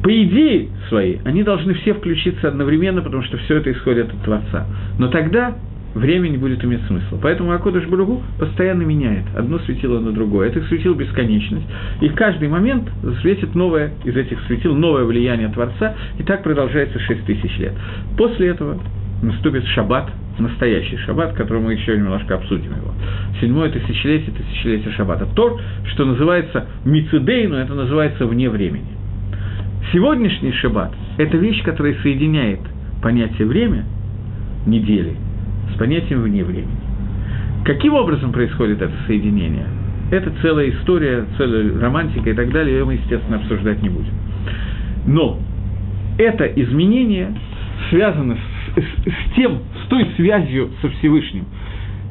[0.03, 4.67] По идее своей, они должны все включиться одновременно, потому что все это исходит от Творца.
[4.99, 5.55] Но тогда
[5.95, 7.19] время не будет иметь смысла.
[7.23, 10.49] Поэтому Акодыш Баругу постоянно меняет одно светило на другое.
[10.49, 11.67] Это светил бесконечность.
[12.01, 12.89] И каждый момент
[13.23, 17.73] светит новое из этих светил, новое влияние Творца, и так продолжается 6 тысяч лет.
[18.19, 18.79] После этого
[19.23, 22.93] наступит шаббат, настоящий шаббат, который мы еще немножко обсудим его.
[23.41, 25.27] Седьмое тысячелетие, тысячелетие шаббата.
[25.35, 25.61] То,
[25.93, 28.87] что называется мицидей, но это называется вне времени.
[29.93, 32.61] Сегодняшний шаббат– это вещь, которая соединяет
[33.03, 33.85] понятие время,
[34.67, 35.15] недели,
[35.75, 36.81] с понятием вне времени.
[37.65, 39.67] Каким образом происходит это соединение?
[40.11, 44.13] Это целая история, целая романтика и так далее, ее мы, естественно, обсуждать не будем.
[45.07, 45.39] Но
[46.19, 47.35] это изменение
[47.91, 51.45] связано с с, тем, с той связью со Всевышним.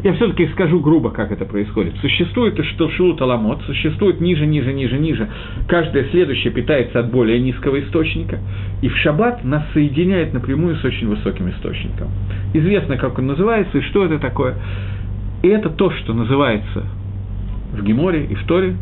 [0.03, 1.95] Я все-таки скажу грубо, как это происходит.
[2.01, 5.30] Существует что шилут аламот, существует ниже, ниже, ниже, ниже.
[5.68, 8.39] Каждое следующее питается от более низкого источника.
[8.82, 12.09] И в шаббат нас соединяет напрямую с очень высоким источником.
[12.53, 14.55] Известно, как он называется и что это такое.
[15.41, 16.84] И это то, что называется
[17.72, 18.76] в Геморе и в Торе,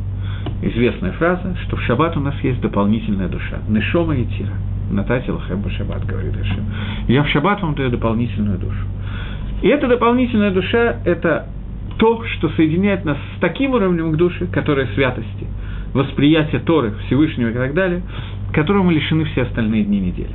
[0.63, 3.59] известная фраза, что в шаббат у нас есть дополнительная душа.
[3.67, 4.53] Нешома и тира–
[4.91, 6.65] Натати Лахем Шаббат, говорит Ашем.
[7.07, 8.85] Я в Шаббат вам даю дополнительную душу.
[9.61, 11.47] И эта дополнительная душа– это
[11.97, 15.47] то, что соединяет нас с таким уровнем к душе, которое святости,
[15.93, 18.01] восприятие Торы, Всевышнего и так далее,
[18.53, 20.33] которому мы лишены все остальные дни недели.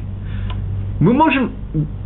[1.00, 1.50] Мы можем...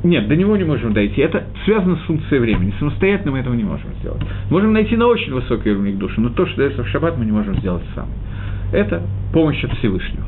[0.03, 1.21] Нет, до него не можем дойти.
[1.21, 2.75] Это связано с функцией времени.
[2.79, 4.23] Самостоятельно мы этого не можем сделать.
[4.51, 7.33] Можем найти на очень высокий уровень души, но то, что дается в шаббат, мы не
[7.33, 8.11] можем сделать сами.
[8.73, 10.25] Это помощь от Всевышнего.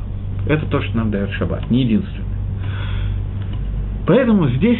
[0.47, 2.27] Это то, что нам дает шаббат, не единственное.
[4.05, 4.79] Поэтому здесь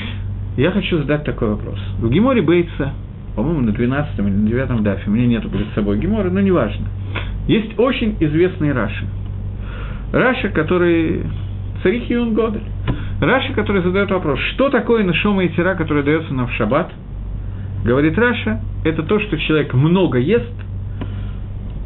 [0.57, 1.79] я хочу задать такой вопрос.
[1.99, 2.93] В Геморе ביצה,
[3.35, 6.85] по-моему, на 12 или на 9 дафе, у меня нету перед собой Гемора, но неважно.
[7.47, 9.05] Есть очень известный Раши.
[10.11, 11.23] Раши, который
[11.81, 12.61] צריך עיון גדול.
[13.19, 16.91] Раши, который задает вопрос, что такое נשמה יתירה, которое дается нам в шаббат?
[17.83, 20.53] Говорит Раша, это то, что человек много ест,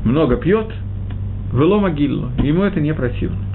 [0.04, 0.68] много пьет,
[1.54, 3.47] вело могилу, ему это не противно.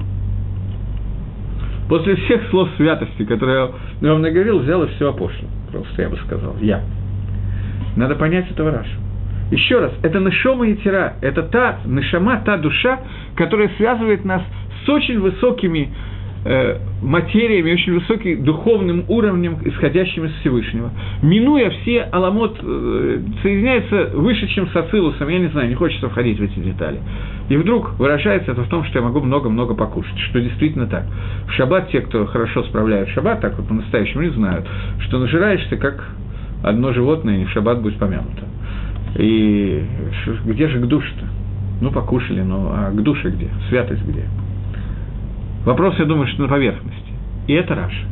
[1.92, 3.70] После всех слов святости, которые
[4.00, 5.46] я вам наговорил, взял и все опошло.
[5.70, 6.56] Просто я бы сказал.
[6.62, 6.80] Я.
[7.96, 8.88] Надо понять этого Рашу.
[9.50, 12.98] Еще раз, это Нешома и Тира, это та Нешама, та душа,
[13.36, 14.40] которая связывает нас
[14.86, 15.92] с очень высокими
[16.44, 20.90] э, материями, очень высоким духовным уровнем, исходящим из Всевышнего.
[21.22, 26.38] Минуя все аламот, э, соединяется выше, чем с Ацилусом, я не знаю, не хочется входить
[26.38, 26.98] в эти детали.
[27.48, 31.04] И вдруг выражается это в том, что я могу много-много покушать, что действительно так.
[31.48, 34.66] В шаббат те, кто хорошо справляют шаббат, так вот по-настоящему не знают,
[35.00, 36.08] что нажираешься как
[36.62, 38.46] одно животное, и в шаббат будет помянуто.
[39.16, 39.84] И
[40.46, 41.26] где же к душе-то?
[41.80, 43.48] Ну, покушали, ну, а к душе где?
[43.68, 44.24] Святость где?
[45.64, 47.12] Вопрос, я думаю, что на поверхности.
[47.46, 48.06] И это Раша.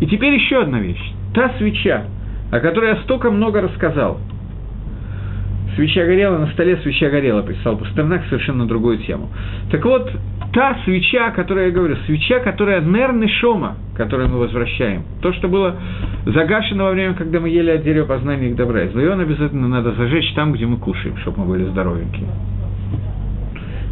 [0.00, 1.12] И теперь еще одна вещь.
[1.34, 2.04] Та свеча,
[2.50, 4.18] о которой я столько много рассказал.
[5.74, 9.28] Свеча горела, на столе свеча горела, писал Пастернак совершенно другую тему.
[9.70, 10.10] Так вот,
[10.52, 15.48] та свеча, о которой я говорю, свеча, которая нервный шома, которую мы возвращаем, то, что
[15.48, 15.76] было
[16.24, 19.92] загашено во время, когда мы ели от дерева познания их добра, и он обязательно надо
[19.92, 22.26] зажечь там, где мы кушаем, чтобы мы были здоровенькие.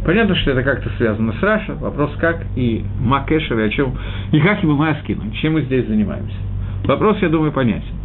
[0.05, 3.97] Понятно, что это как-то связано с Раша, вопрос как, и Макэшер, и о чем,
[4.31, 6.37] и как ему Маскину, чем мы здесь занимаемся.
[6.83, 7.95] Вопрос, я думаю, понятен.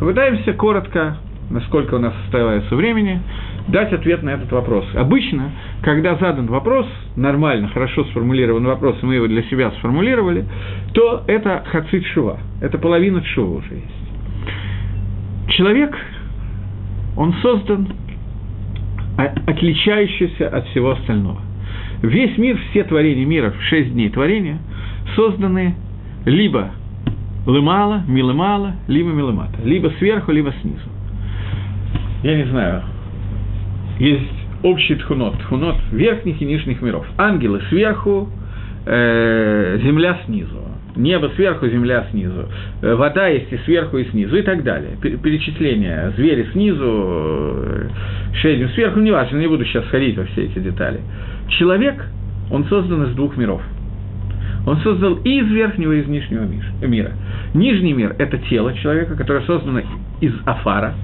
[0.00, 1.18] Попытаемся коротко,
[1.50, 3.20] насколько у нас остается времени,
[3.68, 4.86] дать ответ на этот вопрос.
[4.94, 5.50] Обычно,
[5.82, 6.86] когда задан вопрос,
[7.16, 10.46] нормально, хорошо сформулированный вопрос, и мы его для себя сформулировали,
[10.94, 15.48] то это хацит шува, это половина шува уже есть.
[15.50, 15.94] Человек,
[17.14, 17.88] он создан
[19.16, 21.40] отличающийся от всего остального.
[22.02, 24.58] Весь мир, все творения мира, шесть дней творения,
[25.14, 25.74] созданы
[26.24, 26.70] либо
[27.46, 30.88] лымала, милымала, либо милымата, либо сверху, либо снизу.
[32.22, 32.82] Я не знаю,
[33.98, 34.32] есть
[34.62, 37.06] общий тхунот, тхунот верхних и нижних миров.
[37.18, 38.28] Ангелы сверху,
[38.86, 40.60] э, земля снизу.
[40.94, 42.48] Небо сверху, земля снизу.
[42.82, 44.96] Э, вода есть и сверху, и снизу, и так далее.
[45.00, 46.12] Перечисление.
[46.16, 47.88] Звери снизу, э,
[48.34, 51.00] шейдин сверху, не важно, не буду сейчас ходить во все эти детали.
[51.48, 52.04] Человек,
[52.50, 53.62] он создан из двух миров.
[54.66, 56.46] Он создал и из верхнего, и из нижнего
[56.86, 57.12] мира.
[57.54, 59.80] Нижний мир– это тело человека, которое создано
[60.20, 60.94] из афара.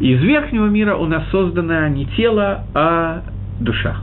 [0.00, 3.22] И из верхнего мира у нас создано не тело, а
[3.60, 3.96] душа.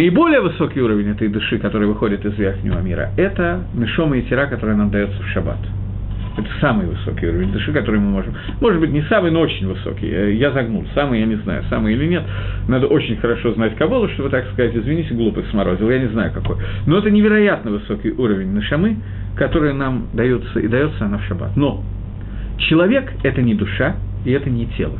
[0.00, 4.74] Наиболее высокий уровень этой души, который выходит из верхнего мира, это Мишома и Тира, которая
[4.74, 5.58] нам дается в шаббат.
[6.38, 8.34] Это самый высокий уровень души, который мы можем.
[8.62, 10.08] Может быть, не самый, но очень высокий.
[10.10, 10.86] Э, я загнул.
[10.94, 12.22] Самый, я не знаю, самый или нет.
[12.66, 16.56] Надо очень хорошо знать Кабалу, чтобы так сказать, извините, глупых сморозил, я не знаю какой.
[16.86, 18.96] Но это невероятно высокий уровень нашамы,
[19.36, 21.54] который нам дается, и дается она в шаббат.
[21.58, 21.84] Но
[22.56, 24.98] человек– это не душа, и это не тело.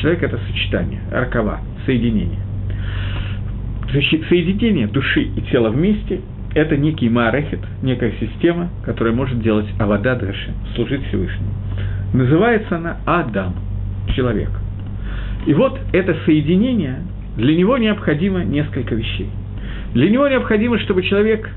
[0.00, 2.38] Человек– это сочетание, аркава, соединение
[3.92, 6.20] соединение души и тела вместе–
[6.54, 11.50] это некий маарехет, некая система, которая может делать авада драши, служить Всевышнему.
[12.12, 13.54] Называется она Адам,
[14.16, 14.50] человек.
[15.46, 17.02] И вот это соединение,
[17.36, 19.28] для него необходимо несколько вещей.
[19.94, 21.48] Для него необходимо, чтобы человек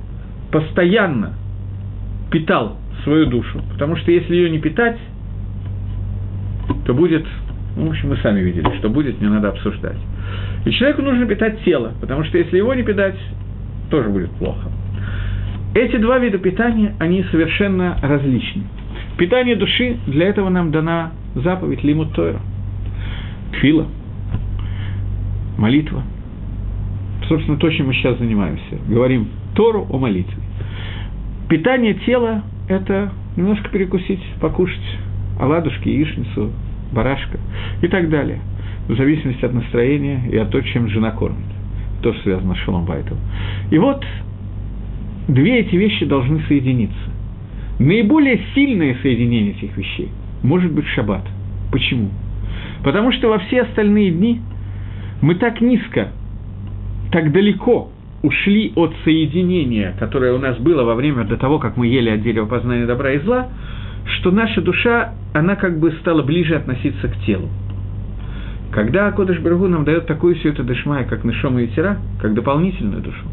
[0.51, 1.33] постоянно
[2.31, 4.97] питал свою душу, потому что если ее не питать,
[6.85, 7.25] то будет,
[7.75, 9.97] ну, в общем, мы сами видели, что будет, не надо обсуждать.
[10.65, 13.15] И человеку нужно питать тело, потому что если его не питать,
[13.89, 14.69] тоже будет плохо.
[15.75, 18.63] Эти два вида питания, они совершенно различны.
[19.17, 22.39] Питание души, для этого нам дана заповедь Лимут Тойра.
[23.59, 23.87] Фила,
[25.57, 26.03] молитва.
[27.27, 28.77] Собственно, то, чем мы сейчас занимаемся.
[28.87, 30.41] Говорим Тору о молитве.
[31.49, 34.81] Питание тела– это немножко перекусить, покушать
[35.39, 36.51] оладушки, яичницу,
[36.91, 37.37] барашка
[37.81, 38.39] и так далее–
[38.87, 41.45] в зависимости от настроения и от того, чем жена кормит.
[42.01, 43.17] Тоже связано с шалом байтом.
[43.71, 44.03] И вот
[45.27, 47.11] две эти вещи должны соединиться.
[47.79, 50.09] Наиболее сильное соединение этих вещей
[50.43, 51.25] может быть шаббат.
[51.71, 52.09] Почему?
[52.83, 54.41] Потому что во все остальные дни
[55.21, 56.09] мы так низко,
[57.11, 57.89] так далеко
[58.21, 62.21] ушли от соединения, которое у нас было во время до того, как мы ели от
[62.21, 63.49] дерева познания добра и зла,
[64.05, 67.49] что наша душа, она как бы стала ближе относиться к телу.
[68.73, 73.03] Когда Кодыш Баргу нам дает такую всю эту дышмай, как Нишома и Тира, как дополнительную
[73.03, 73.23] душу,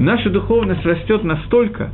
[0.00, 1.90] наша духовность растет настолько,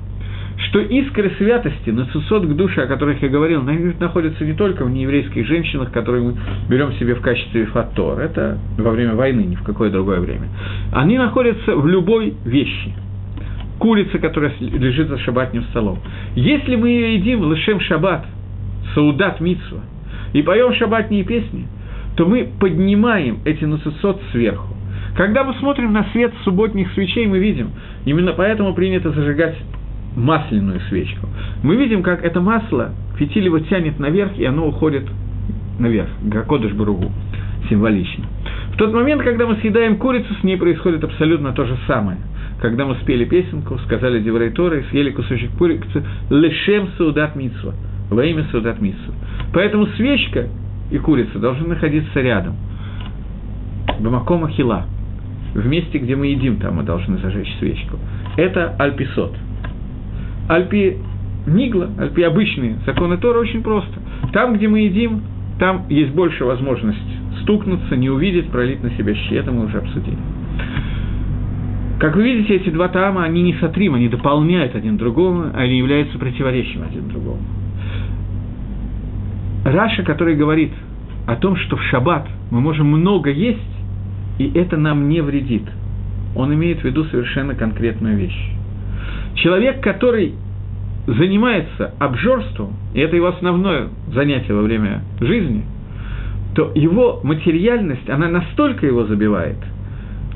[0.57, 5.47] что искры святости, нацисот к душе, о которых я говорил, находятся не только в нееврейских
[5.47, 6.35] женщинах, которые мы
[6.71, 10.49] берем себе в качестве фатор, это во время войны, ни в какое другое время.
[10.93, 12.95] Они находятся в любой вещи.
[13.79, 15.99] Курица, которая лежит за шабатным столом.
[16.37, 18.25] Если мы ее едим лышем шаббат,
[18.95, 19.81] саудат митсва,
[20.33, 21.67] и поем шаббатные песни–
[22.17, 24.75] то мы поднимаем эти нацисот сверху.
[25.17, 27.71] Когда мы смотрим на свет субботних свечей, мы видим,
[28.05, 29.57] именно поэтому принято зажигать
[30.17, 31.29] масляную свечку.
[31.63, 35.05] Мы видим, как это масло, фитиль его тянет наверх, и оно уходит
[35.79, 37.13] наверх, Гакодыш Баругу,
[37.69, 38.25] символично.
[38.73, 42.19] В тот момент, когда мы съедаем курицу, с ней происходит абсолютно то же самое.
[42.61, 47.75] Когда мы спели песенку, сказали Деврей Торы, съели кусочек курицы, лешем саудат митсва,
[48.11, 49.15] во имя саудат митсва.
[49.53, 50.49] Поэтому свечка
[50.91, 52.57] и курица должны находиться рядом.
[54.01, 54.87] Бамакома хила.
[55.55, 57.99] В месте, где мы едим, там мы должны зажечь свечку.
[58.37, 59.37] Это альписот.
[60.49, 60.97] Альпи
[61.47, 63.93] нигла, альпи обычные законы Тора очень просто.
[64.33, 65.23] Там, где мы едим,
[65.59, 66.99] там есть больше возможность
[67.43, 69.35] стукнуться, не увидеть, пролить на себя щи.
[69.35, 70.19] Это мы уже обсудили.
[72.01, 76.19] Как вы видите, эти два тама, они не сотрим, они дополняют один другого, они являются
[76.19, 77.41] противоречием один другому.
[79.65, 80.73] Раша, который говорит
[81.27, 83.61] о том, что в шаббат мы можем много есть,
[84.39, 85.65] и это нам не вредит.
[86.37, 88.51] Он имеет в виду совершенно конкретную вещь.
[89.37, 90.35] Человек, который
[91.07, 95.65] занимается обжорством, и это его основное занятие во время жизни,
[96.55, 99.57] то его материальность, она настолько его забивает.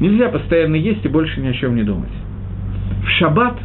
[0.00, 2.10] Нельзя постоянно есть и больше ни о чем не думать.
[3.04, 3.58] В шаббат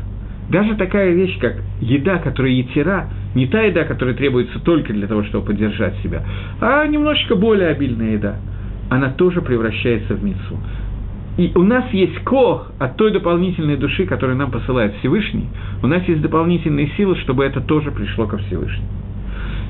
[0.50, 5.24] даже такая вещь, как еда, которая етира, не та еда, которая требуется только для того,
[5.24, 6.24] чтобы поддержать себя,
[6.62, 8.36] а немножечко более обильная еда,
[8.90, 10.60] она тоже превращается в мицу.
[11.38, 15.48] И у нас есть кох от той дополнительной души, которую нам посылает Всевышний,
[15.82, 18.88] у нас есть дополнительные силы, чтобы это тоже пришло ко Всевышнему.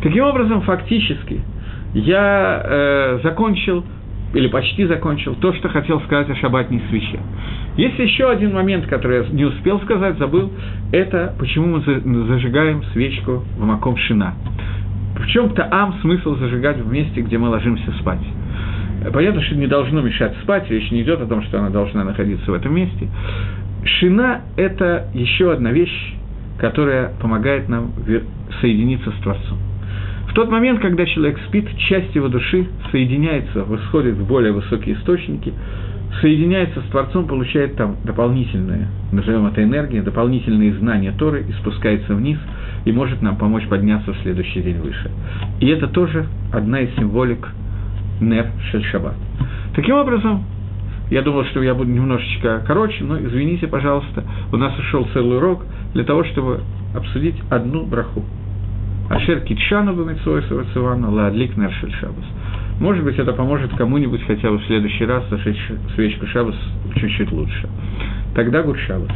[0.01, 1.41] Таким образом, фактически,
[1.93, 3.86] я э, закончил
[4.34, 7.19] или почти закончил, то, что хотел сказать о шабатной свече.
[7.77, 10.51] Есть еще один момент, который я не успел сказать, забыл,
[10.91, 14.34] это почему мы зажигаем свечку в маком шина.
[15.15, 18.21] В чем таам смысл зажигать в месте, где мы ложимся спать?
[19.11, 22.49] Понятно, что не должно мешать спать, речь не идет о том, что она должна находиться
[22.49, 23.07] в этом месте.
[23.84, 26.13] Шина– это еще одна вещь,
[26.57, 27.91] которая помогает нам
[28.61, 29.57] соединиться с Творцом.
[30.34, 35.53] В тот момент, когда человек спит, часть его души соединяется, восходит в более высокие источники,
[36.21, 42.39] соединяется с Творцом, получает там дополнительные, назовем это энергия, дополнительные знания Торы и спускается вниз
[42.84, 45.11] и может нам помочь подняться в следующий день выше.
[45.59, 47.47] И это тоже одна из символик
[48.19, 49.13] Нер Шельшабат.
[49.75, 50.45] Таким образом,
[51.11, 55.63] я думал, что я буду немножечко короче, но извините, пожалуйста, у нас ушел целый урок
[55.93, 56.61] для того, чтобы
[56.95, 58.23] обсудить одну браху.
[59.10, 62.26] Ашер Китшану Бамитсой Савацивану, Ладлик Нершель Шабас.
[62.80, 66.56] Может быть, это поможет кому-нибудь хотя бы в следующий раз зажечь свечку Шабас
[66.95, 67.70] чуть-чуть лучше.
[68.36, 69.10] Тогда Гур Шабас.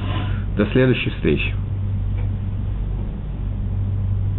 [0.58, 1.54] До следующей встречи.